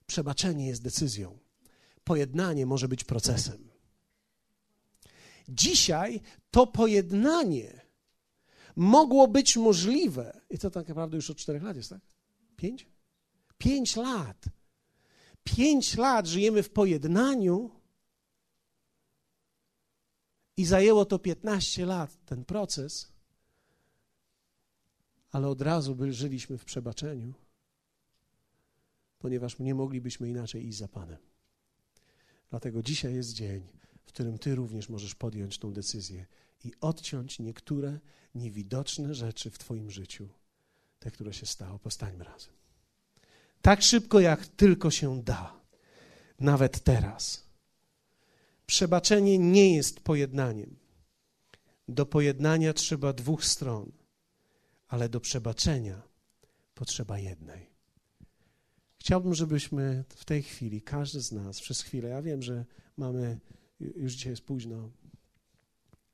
[0.06, 1.38] Przebaczenie jest decyzją.
[2.04, 3.68] Pojednanie może być procesem.
[5.48, 7.80] Dzisiaj to pojednanie
[8.76, 10.40] mogło być możliwe.
[10.50, 12.00] I to tak naprawdę już od czterech lat jest, tak?
[12.56, 12.91] Pięć?
[13.62, 14.44] Pięć lat.
[15.44, 17.70] Pięć lat żyjemy w pojednaniu
[20.56, 23.12] i zajęło to 15 lat, ten proces,
[25.30, 27.34] ale od razu by żyliśmy w przebaczeniu,
[29.18, 31.18] ponieważ nie moglibyśmy inaczej iść za Panem.
[32.50, 33.68] Dlatego dzisiaj jest dzień,
[34.04, 36.26] w którym Ty również możesz podjąć tą decyzję
[36.64, 37.98] i odciąć niektóre
[38.34, 40.28] niewidoczne rzeczy w Twoim życiu,
[40.98, 41.78] te, które się stało.
[41.78, 42.61] Postańmy razem.
[43.62, 45.60] Tak szybko, jak tylko się da,
[46.40, 47.46] nawet teraz.
[48.66, 50.76] Przebaczenie nie jest pojednaniem.
[51.88, 53.92] Do pojednania trzeba dwóch stron,
[54.88, 56.02] ale do przebaczenia
[56.74, 57.70] potrzeba jednej.
[58.98, 62.64] Chciałbym, żebyśmy w tej chwili, każdy z nas, przez chwilę, ja wiem, że
[62.96, 63.40] mamy,
[63.80, 64.90] już dzisiaj jest późno,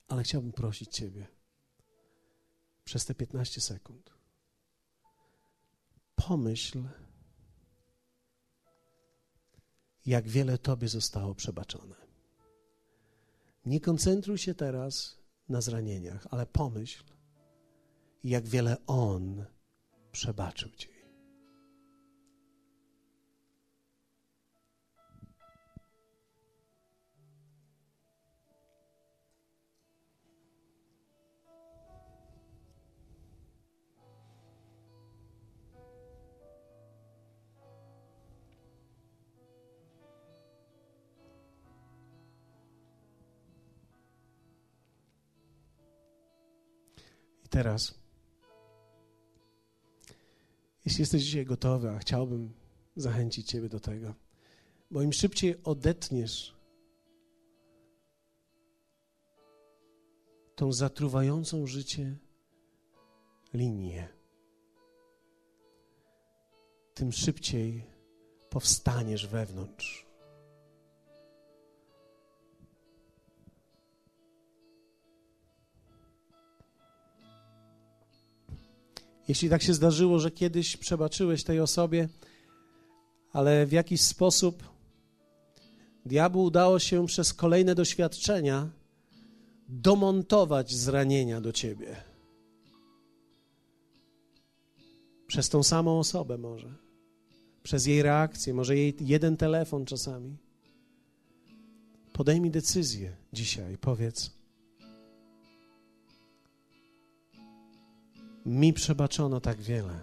[0.09, 1.27] ale chciałbym prosić Ciebie
[2.85, 4.11] przez te 15 sekund.
[6.15, 6.83] Pomyśl,
[10.07, 11.95] jak wiele Tobie zostało przebaczone.
[13.67, 15.19] Nie koncentruj się teraz
[15.49, 17.05] na zranieniach, ale pomyśl,
[18.25, 19.45] jak wiele On
[20.13, 20.98] przebaczył Ci.
[47.49, 47.95] I teraz,
[50.85, 52.53] jeśli jesteś dzisiaj gotowy, a chciałbym
[52.97, 54.15] zachęcić Ciebie do tego,
[54.91, 56.55] bo im szybciej odetniesz
[60.57, 62.17] tą zatruwającą życie
[63.55, 64.09] linię,
[66.95, 67.85] tym szybciej
[68.51, 70.08] powstaniesz wewnątrz.
[79.29, 82.09] Jeśli tak się zdarzyło, że kiedyś przebaczyłeś tej osobie,
[83.33, 84.63] ale w jakiś sposób
[86.07, 88.69] diabłu udało się przez kolejne doświadczenia
[89.69, 91.97] domontować zranienia do ciebie.
[95.27, 96.75] Przez tą samą osobę może,
[97.63, 100.37] przez jej reakcję, może jej jeden telefon czasami.
[102.13, 104.38] Podejmij decyzję dzisiaj, powiedz:
[108.47, 110.01] mi przebaczono tak wiele.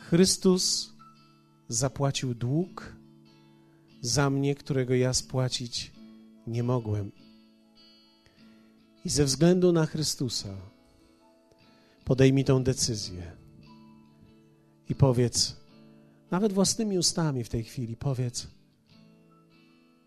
[0.00, 0.92] Chrystus
[1.68, 2.96] zapłacił dług
[4.00, 5.92] za mnie, którego ja spłacić
[6.46, 7.12] nie mogłem.
[9.04, 10.56] I ze względu na Chrystusa
[12.04, 13.32] podejmij tą decyzję
[14.88, 15.56] i powiedz,
[16.30, 18.46] nawet własnymi ustami w tej chwili, powiedz: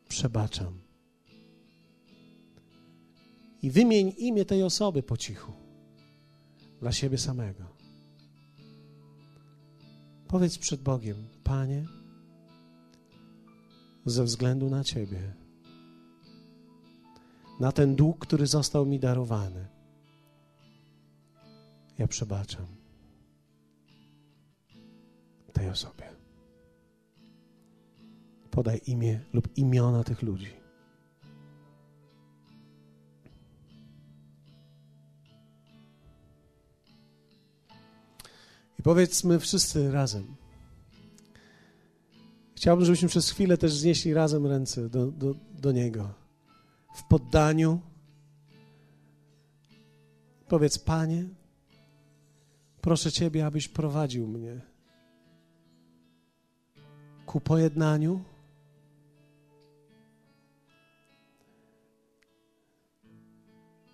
[0.10, 0.80] Przebaczam.
[3.62, 5.67] I wymień imię tej osoby po cichu
[6.82, 7.64] dla siebie samego.
[10.28, 11.86] Powiedz przed Bogiem, Panie,
[14.06, 15.34] ze względu na Ciebie,
[17.60, 19.68] na ten dług, który został mi darowany,
[21.98, 22.66] ja przebaczam
[25.54, 26.04] tej osobie.
[28.52, 30.57] Podaj imię lub imiona tych ludzi.
[38.80, 40.36] I powiedzmy wszyscy razem.
[42.56, 46.14] Chciałbym, żebyśmy przez chwilę też znieśli razem ręce do, do, do Niego.
[46.96, 47.80] W poddaniu.
[50.48, 51.26] Powiedz, Panie,
[52.82, 54.62] proszę Ciebie, abyś prowadził mnie
[57.26, 58.24] ku pojednaniu.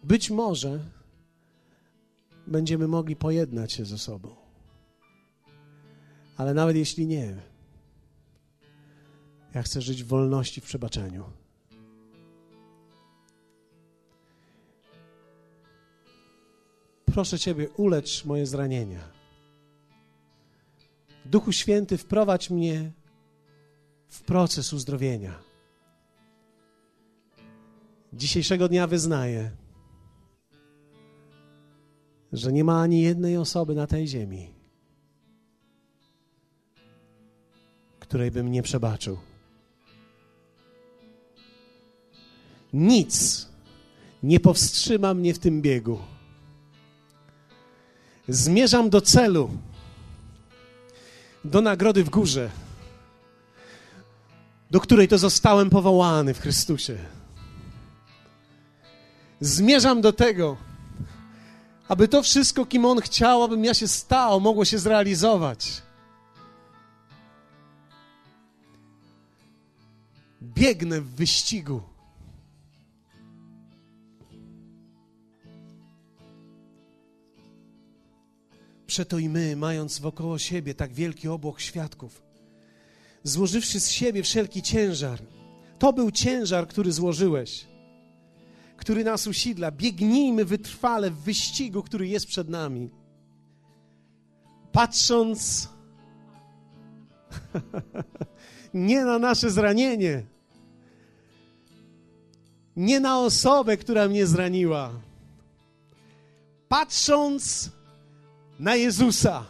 [0.04, 0.80] Być może
[2.48, 4.43] będziemy mogli pojednać się ze sobą.
[6.38, 7.36] Ale nawet jeśli nie,
[9.54, 11.24] ja chcę żyć w wolności, w przebaczeniu.
[17.06, 19.00] Proszę Ciebie, ulecz moje zranienia.
[21.26, 22.92] Duchu Święty, wprowadź mnie
[24.08, 25.40] w proces uzdrowienia.
[28.14, 29.52] Dzisiejszego dnia wyznaję,
[32.32, 34.54] że nie ma ani jednej osoby na tej ziemi,
[38.14, 39.18] której bym nie przebaczył.
[42.74, 43.48] Nic
[44.24, 46.00] nie powstrzyma mnie w tym biegu.
[48.28, 49.50] Zmierzam do celu,
[51.46, 52.50] do nagrody w górze,
[54.72, 56.98] do której to zostałem powołany w Chrystusie.
[59.40, 60.58] Zmierzam do tego,
[61.88, 65.82] aby to wszystko, kim On chciał, abym ja się stał, mogło się zrealizować.
[70.44, 71.82] Biegnę w wyścigu.
[78.88, 82.24] Przeto i my, mając wokoło siebie tak wielki obłok świadków,
[83.24, 85.20] złożywszy z siebie wszelki ciężar,
[85.80, 87.68] to był ciężar, który złożyłeś,
[88.78, 89.72] który nas usidla.
[89.72, 92.90] Biegnijmy wytrwale w wyścigu, który jest przed nami.
[94.72, 95.70] Patrząc
[98.74, 100.33] nie na nasze zranienie,
[102.76, 104.92] nie na osobę, która mnie zraniła.
[106.68, 107.70] Patrząc
[108.60, 109.46] na Jezusa.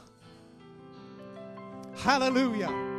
[1.96, 2.93] Hallelujah.